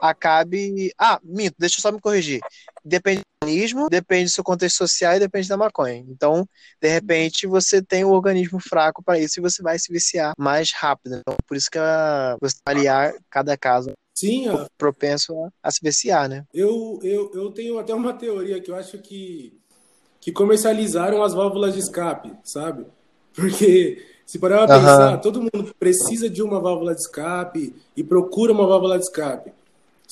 [0.00, 0.92] acabe.
[0.98, 2.40] Ah, minto, deixa eu só me corrigir.
[2.84, 6.04] Depende do organismo, depende do seu contexto social e depende da maconha.
[6.08, 6.46] Então,
[6.80, 10.72] de repente, você tem um organismo fraco para isso e você vai se viciar mais
[10.72, 11.16] rápido.
[11.16, 15.80] Então, por isso que a, você avaliar cada caso Sim, ó, propenso a, a se
[15.82, 16.44] viciar, né?
[16.52, 19.58] eu, eu, eu tenho até uma teoria que eu acho que,
[20.20, 22.86] que comercializaram as válvulas de escape, sabe?
[23.34, 24.86] Porque se parar pra Aham.
[24.86, 29.52] pensar, todo mundo precisa de uma válvula de escape e procura uma válvula de escape.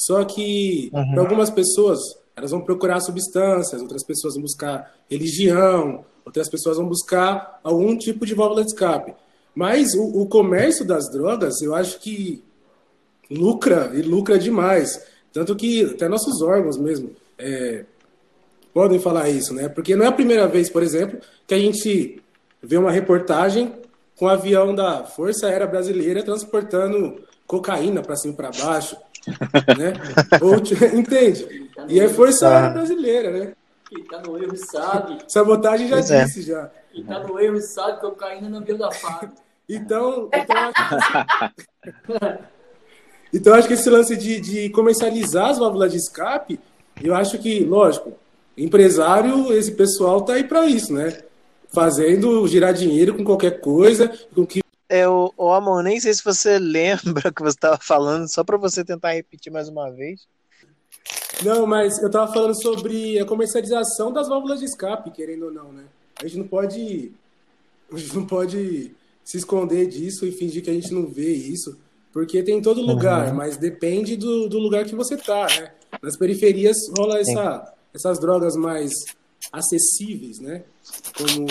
[0.06, 1.12] Só que Uhum.
[1.12, 1.98] para algumas pessoas,
[2.34, 8.24] elas vão procurar substâncias, outras pessoas vão buscar religião, outras pessoas vão buscar algum tipo
[8.24, 9.14] de válvula de escape.
[9.54, 12.42] Mas o, o comércio das drogas, eu acho que
[13.30, 15.04] lucra e lucra demais.
[15.32, 17.84] Tanto que até nossos órgãos mesmo é,
[18.72, 19.68] podem falar isso, né?
[19.68, 22.22] Porque não é a primeira vez, por exemplo, que a gente
[22.62, 23.72] vê uma reportagem
[24.16, 28.96] com um avião da Força Aérea Brasileira transportando cocaína para cima e para baixo,
[29.78, 29.92] né?
[30.40, 30.56] Ou,
[30.98, 31.70] entende?
[31.88, 32.48] E é Força.
[32.48, 33.52] Aérea Brasileira, né?
[33.88, 35.18] Quem tá no erro sabe.
[35.28, 36.24] Sabotagem já Pois é.
[36.24, 36.70] disse já.
[36.92, 39.30] Quem tá no erro sabe que não veio da FAB.
[39.68, 40.74] Então, então acho
[41.12, 42.38] que,
[43.34, 46.58] então acho que esse lance de, de comercializar as válvulas de escape,
[47.02, 48.12] eu acho que, lógico,
[48.56, 51.20] empresário, esse pessoal tá aí para isso, né?
[51.72, 54.59] Fazendo girar dinheiro com qualquer coisa, com que
[54.90, 58.56] Eu, ô, Amor, nem sei se você lembra o que você estava falando, só para
[58.56, 60.26] você tentar repetir mais uma vez.
[61.44, 65.72] Não, mas eu tava falando sobre a comercialização das válvulas de escape, querendo ou não,
[65.72, 65.84] né?
[66.20, 67.12] A gente não pode.
[67.90, 68.92] A gente não pode
[69.24, 71.78] se esconder disso e fingir que a gente não vê isso.
[72.12, 75.72] Porque tem em todo lugar, mas depende do, do lugar que você tá, né?
[76.02, 78.90] Nas periferias rola essa, essas drogas mais
[79.52, 80.64] acessíveis, né?
[81.16, 81.46] Como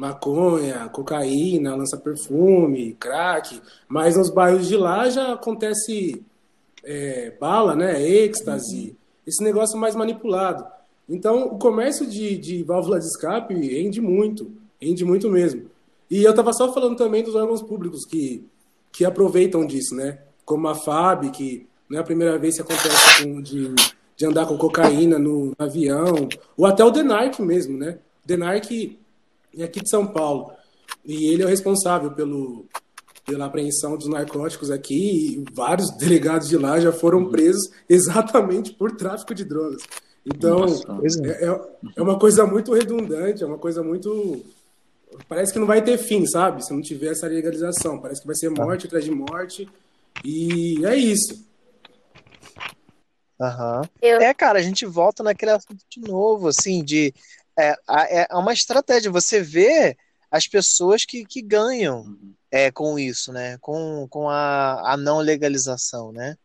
[0.00, 3.60] maconha, cocaína, lança-perfume, crack.
[3.86, 6.24] Mas nos bairros de lá já acontece
[6.82, 8.02] é, bala, né?
[8.02, 8.96] Êxtase,
[9.26, 10.64] esse negócio mais manipulado.
[11.06, 15.66] Então, o comércio de, de válvula de escape rende muito, rende muito mesmo.
[16.10, 18.42] E eu estava só falando também dos órgãos públicos que,
[18.90, 20.20] que aproveitam disso, né?
[20.46, 23.74] Como a FAB, que não é a primeira vez que acontece com, de,
[24.16, 26.26] de andar com cocaína no avião,
[26.56, 27.98] ou até o DENARC mesmo, né?
[28.24, 28.98] O DENARC
[29.56, 30.52] é aqui de São Paulo.
[31.04, 32.66] E ele é o responsável pelo,
[33.24, 34.94] pela apreensão dos narcóticos aqui
[35.38, 39.82] e vários delegados de lá já foram presos exatamente por tráfico de drogas.
[40.26, 40.64] Então,
[41.24, 41.28] é.
[41.28, 41.60] é, é-
[41.96, 44.44] é uma coisa muito redundante, é uma coisa muito.
[45.28, 46.64] Parece que não vai ter fim, sabe?
[46.64, 47.98] Se não tiver essa legalização.
[47.98, 49.66] Parece que vai ser morte atrás de morte.
[50.24, 51.42] E é isso.
[53.40, 53.82] Aham.
[54.02, 57.14] Eu- É, cara, a gente volta naquele assunto de novo, assim, de.
[57.60, 59.10] É, a- é uma estratégia.
[59.10, 59.96] Você vê
[60.30, 62.34] as pessoas que, que ganham Uhum.
[62.50, 63.58] é, com isso, né?
[63.60, 66.36] Com, com a, a não legalização, né?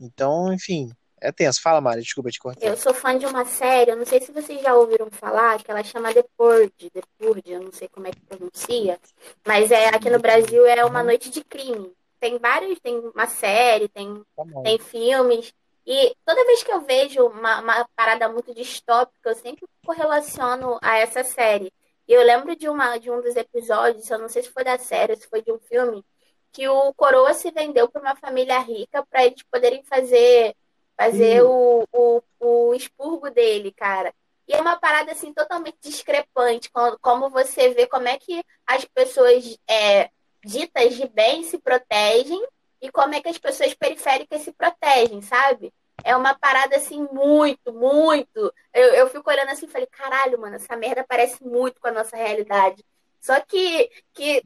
[0.00, 0.90] Então, enfim,
[1.20, 1.60] é tenso.
[1.62, 2.64] Fala, Mari, desculpa te cortar.
[2.66, 5.70] Eu sou fã de uma série, eu não sei se vocês já ouviram falar, que
[5.70, 8.98] ela chama The Purge, The Purge, eu não sei como é que pronuncia,
[9.46, 11.92] mas é aqui no Brasil é Uma Noite de Crime.
[12.20, 15.52] Tem vários, tem uma série, tem, Tá tem filmes,
[15.90, 20.98] e toda vez que eu vejo uma, uma parada muito distópica, eu sempre correlaciono a
[20.98, 21.72] essa série.
[22.06, 24.78] E eu lembro de, uma, de um dos episódios, eu não sei se foi da
[24.78, 26.04] série, se foi de um filme,
[26.52, 30.54] que o Coroa se vendeu para uma família rica para eles poderem fazer
[30.96, 34.12] fazer o, o, o expurgo dele, cara.
[34.48, 38.84] E é uma parada assim totalmente discrepante, co- como você vê como é que as
[38.84, 40.10] pessoas é,
[40.44, 42.44] ditas de bem se protegem
[42.80, 45.72] e como é que as pessoas periféricas se protegem, sabe?
[46.04, 48.52] É uma parada assim muito, muito.
[48.72, 51.92] Eu, eu fico olhando assim e falei, caralho, mano, essa merda parece muito com a
[51.92, 52.84] nossa realidade.
[53.20, 54.44] Só que, que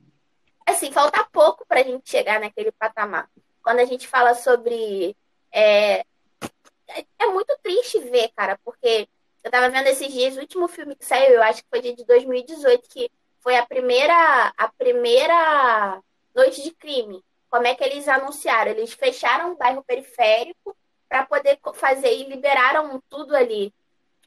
[0.67, 3.29] assim, falta pouco pra gente chegar naquele patamar.
[3.63, 5.15] Quando a gente fala sobre
[5.53, 6.05] é,
[7.19, 9.09] é- muito triste ver, cara, porque
[9.43, 12.05] eu tava vendo esses dias, o último filme que saiu, eu acho que foi de
[12.05, 13.11] 2018, que
[13.41, 16.01] foi a primeira, a primeira
[16.35, 17.23] noite de crime.
[17.53, 18.71] Como é que eles anunciaram?
[18.71, 20.75] Eles fecharam o bairro periférico
[21.07, 23.75] para poder fazer e liberaram tudo ali.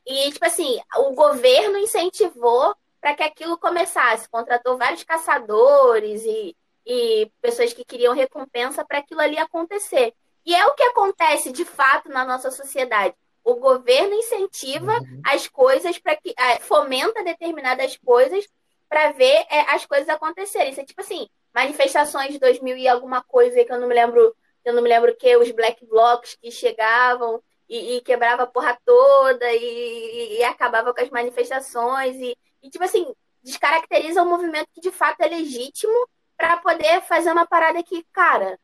[0.06, 6.56] E, tipo assim, o governo incentivou para que aquilo começasse, contratou vários caçadores e,
[6.86, 10.14] e pessoas que queriam recompensa para aquilo ali acontecer.
[10.46, 13.16] E é o que acontece de fato na nossa sociedade.
[13.44, 14.94] O governo incentiva
[15.26, 18.48] as coisas para que ah, fomenta determinadas coisas
[18.88, 20.70] para ver é, as coisas acontecerem.
[20.70, 23.96] Isso é tipo assim, manifestações de 2000 e alguma coisa aí que eu não me
[23.96, 24.36] lembro,
[24.66, 28.48] eu não me lembro o que, os black blocs que chegavam e, e quebrava a
[28.48, 33.08] porra toda e, e acabava com as manifestações e, e tipo assim,
[33.42, 35.96] descaracteriza um movimento que de fato é legítimo
[36.36, 38.60] para poder fazer uma parada que, cara,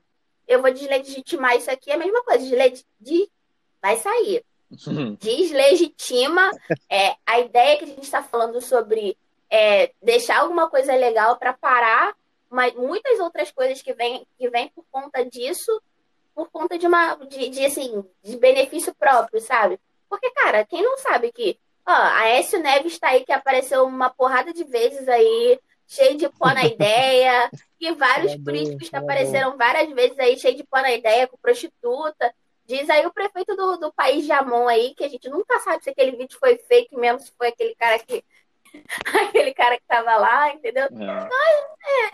[0.46, 2.44] eu vou deslegitimar isso aqui, é a mesma coisa.
[2.44, 2.84] Desleg...
[3.00, 3.30] De...
[3.82, 4.44] Vai sair.
[5.18, 6.52] Deslegitima
[6.90, 9.18] é, a ideia que a gente está falando sobre
[9.50, 12.14] é, deixar alguma coisa legal para parar,
[12.52, 15.82] mas muitas outras coisas que vêm que vem por conta disso,
[16.36, 19.80] por conta de uma de, de, assim, de benefício próprio, sabe?
[20.10, 24.10] Porque, cara, quem não sabe que ó, a Écio Neves está aí que apareceu uma
[24.10, 27.50] porrada de vezes aí, cheio de pó na ideia,
[27.80, 32.34] e vários políticos que apareceram várias vezes aí, cheio de pó na ideia, com prostituta.
[32.66, 35.84] Diz aí o prefeito do, do país de Amon aí, que a gente nunca sabe
[35.84, 38.24] se aquele vídeo foi fake mesmo, se foi aquele cara que.
[39.30, 40.86] aquele cara que tava lá, entendeu?
[40.86, 41.30] É.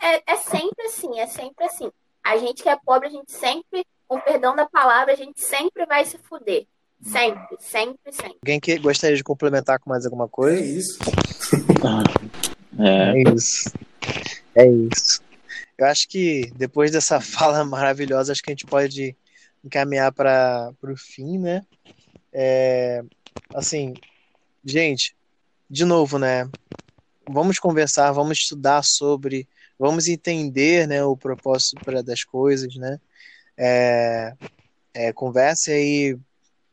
[0.01, 1.91] É, é, é sempre assim, é sempre assim.
[2.24, 5.86] A gente que é pobre, a gente sempre, com perdão da palavra, a gente sempre
[5.86, 6.66] vai se fuder.
[7.01, 8.38] Sempre, sempre, sempre.
[8.41, 10.60] Alguém que gostaria de complementar com mais alguma coisa?
[10.60, 10.99] É isso.
[12.80, 13.12] é.
[13.12, 13.72] é isso.
[14.55, 15.22] É isso.
[15.78, 19.16] Eu acho que depois dessa fala maravilhosa, acho que a gente pode
[19.64, 21.64] encaminhar para o fim, né?
[22.34, 23.03] É,
[23.53, 23.93] assim,
[24.66, 25.16] gente,
[25.70, 26.49] de novo, né?
[27.30, 29.47] Vamos conversar, vamos estudar sobre,
[29.78, 32.99] vamos entender, né, o propósito das coisas, né?
[33.57, 34.34] É,
[34.93, 36.18] é, converse aí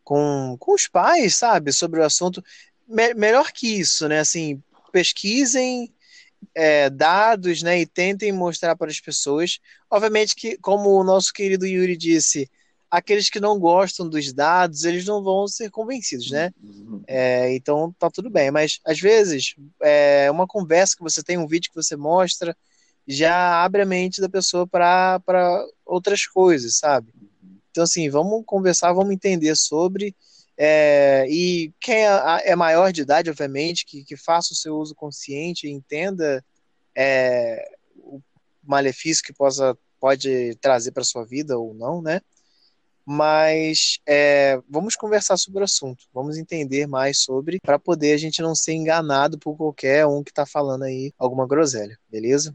[0.05, 2.45] com, com os pais, sabe, sobre o assunto.
[2.87, 4.21] Me, melhor que isso, né?
[4.21, 5.93] Assim, pesquisem
[6.55, 9.59] é, dados, né, e tentem mostrar para as pessoas.
[9.91, 12.49] Obviamente que, como o nosso querido Yuri disse,
[12.97, 16.53] aqueles que não gostam dos dados, eles não vão ser convencidos, né?
[17.07, 21.47] É, então tá tudo bem, mas às vezes é uma conversa que você tem, um
[21.47, 22.57] vídeo que você mostra,
[23.07, 25.21] já abre a mente da pessoa para
[25.85, 27.13] outras coisas, sabe?
[27.71, 30.15] Então, assim, vamos conversar, vamos entender sobre.
[30.57, 34.95] É, e quem é, é, maior de idade, obviamente, que, que faça o seu uso
[34.95, 36.45] consciente, entenda
[36.97, 38.21] é, o
[38.63, 42.21] malefício que possa, pode trazer para sua vida ou não, né?
[43.07, 48.41] Mas é, vamos conversar sobre o assunto, vamos entender mais sobre, para poder a gente
[48.41, 52.55] não ser enganado por qualquer um que está falando aí alguma groselha, beleza?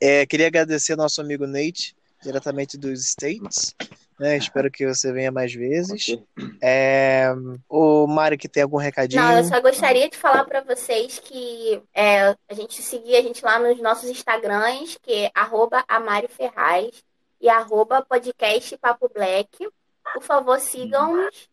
[0.00, 3.74] É, queria agradecer ao nosso amigo Nate, diretamente dos States.
[4.18, 4.38] Né?
[4.38, 6.16] Espero que você venha mais vezes.
[6.62, 7.34] É,
[7.68, 9.22] o Mário que tem algum recadinho?
[9.22, 13.44] Não, eu só gostaria de falar para vocês que é, a gente seguir a gente
[13.44, 15.84] lá nos nossos Instagrams, que é arroba
[16.30, 17.04] Ferraz
[17.40, 19.68] e arroba podcast Papo Black.
[20.12, 21.48] Por favor, sigam-nos.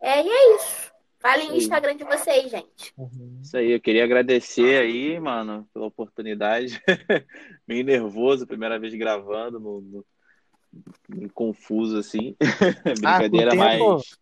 [0.00, 0.90] É, e é isso.
[1.18, 2.94] Falem o Instagram de vocês, gente.
[2.96, 3.40] Uhum.
[3.42, 6.82] Isso aí, eu queria agradecer aí, mano, pela oportunidade.
[7.68, 10.04] Meio nervoso, primeira vez gravando no,
[11.10, 12.34] no confuso assim.
[12.98, 14.18] Brincadeira, ah, mas.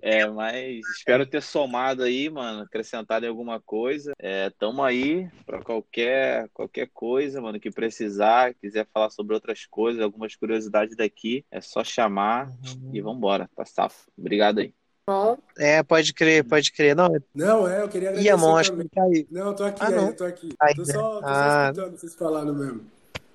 [0.00, 4.12] É, mas espero ter somado aí, mano, acrescentado em alguma coisa.
[4.18, 10.02] É, tamo aí para qualquer qualquer coisa, mano, que precisar, quiser falar sobre outras coisas,
[10.02, 12.90] algumas curiosidades daqui, é só chamar uhum.
[12.92, 14.10] e vambora, tá safo.
[14.16, 14.72] Obrigado aí.
[15.06, 15.36] Bom.
[15.58, 16.94] É, pode crer, pode crer.
[16.94, 18.28] Não, não é, eu queria agradecer.
[18.28, 19.26] Ia, mão, acho que tá aí.
[19.30, 20.06] Não, eu tô aqui, ah, não.
[20.08, 20.48] eu tô aqui.
[20.60, 21.72] Aí, tô só, tô ah.
[21.74, 22.82] só escutando vocês falando mesmo.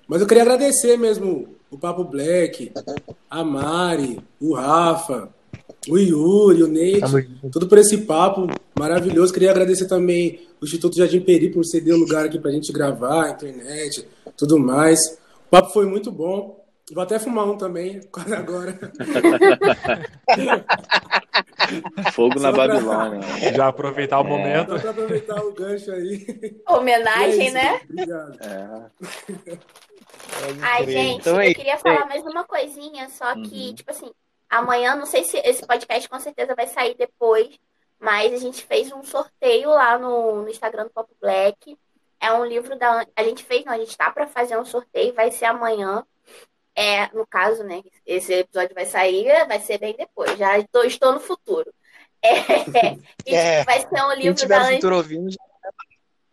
[0.08, 2.72] Mas eu queria agradecer mesmo o Papo Black,
[3.28, 5.28] a Mari, o Rafa,
[5.88, 8.46] o Yuri, o Nate, tudo por esse papo
[8.78, 9.32] maravilhoso.
[9.32, 13.26] Queria agradecer também o Instituto Jardim Peri por ceder o lugar aqui pra gente gravar,
[13.26, 14.06] a internet,
[14.36, 14.98] tudo mais.
[15.46, 16.58] O papo foi muito bom.
[16.92, 18.00] Vou até fumar um também,
[18.36, 18.78] agora.
[22.12, 23.20] Fogo na Babilônia.
[23.54, 24.28] Já aproveitar o é.
[24.28, 24.72] momento.
[24.72, 26.56] Só pra aproveitar o gancho aí.
[26.66, 27.80] Homenagem, é isso, né?
[27.90, 28.38] Obrigado.
[28.40, 28.86] É.
[30.62, 33.74] Ai, gente, então, eu queria falar mais uma coisinha, só que, uhum.
[33.74, 34.10] tipo assim,
[34.48, 37.58] amanhã, não sei se esse podcast com certeza vai sair depois,
[37.98, 41.76] mas a gente fez um sorteio lá no, no Instagram do Pop Black.
[42.20, 43.06] É um livro da.
[43.14, 46.04] A gente fez, não, a gente tá para fazer um sorteio, vai ser amanhã.
[46.74, 47.82] É, no caso, né?
[48.06, 50.38] Esse episódio vai sair, vai ser bem depois.
[50.38, 51.72] Já estou, estou no futuro.
[52.20, 54.72] É, é, vai ser um livro da.
[54.72, 55.38] Futuro ouvindo, já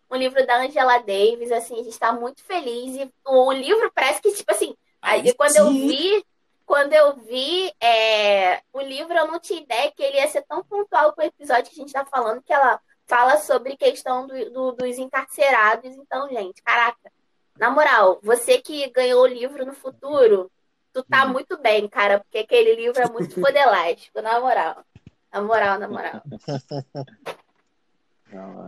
[0.09, 2.95] um livro da Angela Davis, assim, a gente está muito feliz.
[2.95, 6.26] E o livro parece que, tipo assim, aí quando eu vi,
[6.66, 10.63] quando eu vi é, o livro, eu não tinha ideia que ele ia ser tão
[10.63, 14.51] pontual com o episódio que a gente está falando, que ela fala sobre questão do,
[14.51, 15.95] do, dos encarcerados.
[15.95, 17.11] Então, gente, caraca,
[17.57, 20.51] na moral, você que ganhou o livro no futuro,
[20.91, 21.30] tu tá hum.
[21.30, 24.84] muito bem, cara, porque aquele livro é muito fodelástico, na moral.
[25.32, 26.22] Na moral, na moral.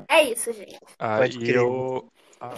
[0.07, 0.79] É isso, gente.
[0.97, 2.09] Ah, e eu.
[2.39, 2.53] Ah,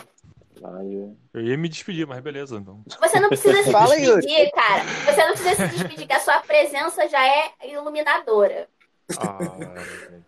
[1.34, 2.84] eu ia me despedir, mas beleza, então.
[3.00, 4.84] Você não precisa se Fala, despedir, cara.
[4.84, 8.68] Você não precisa se despedir, que a sua presença já é iluminadora.
[9.18, 9.38] Ah,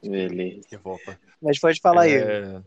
[0.01, 0.67] beleza.
[0.67, 1.19] Que volta.
[1.41, 2.43] Mas pode falar é...
[2.45, 2.61] aí.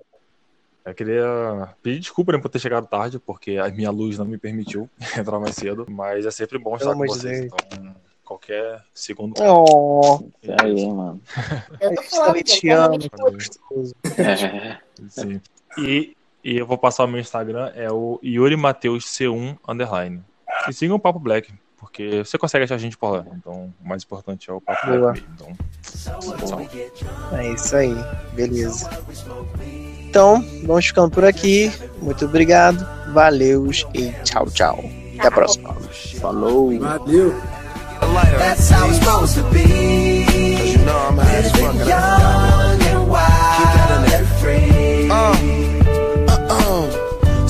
[0.85, 4.37] Eu queria pedir desculpa né, por ter chegado tarde, porque a minha luz não me
[4.37, 4.89] permitiu
[5.19, 7.47] entrar mais cedo, mas é sempre bom estar com vocês.
[7.47, 9.35] Então, qualquer segundo.
[9.41, 11.21] Oh, E aí, mano?
[11.81, 12.99] Eu tô falando, te é amo.
[14.19, 15.41] É, Sim.
[15.79, 20.23] E, e eu vou passar o meu Instagram, é o Yuri Mateus C1 underline.
[20.69, 23.25] E sigam o Papo Black, porque você consegue achar a gente por lá.
[23.35, 24.99] Então, o mais importante é o Papo Boa.
[25.13, 25.27] Black.
[25.35, 26.91] Então, salve.
[27.33, 27.97] É isso aí,
[28.35, 28.91] beleza.
[30.09, 31.73] Então, vamos ficando por aqui.
[32.01, 34.85] Muito obrigado, valeu e tchau, tchau.
[35.19, 35.75] Até a próxima.
[36.21, 36.79] falou.
[36.79, 37.35] Valeu.
[38.39, 40.25] That's how it's supposed to be.
[40.27, 41.75] Cause you know I'm high as fuck.
[41.87, 45.09] Young and wild and free.
[45.11, 45.84] Uh,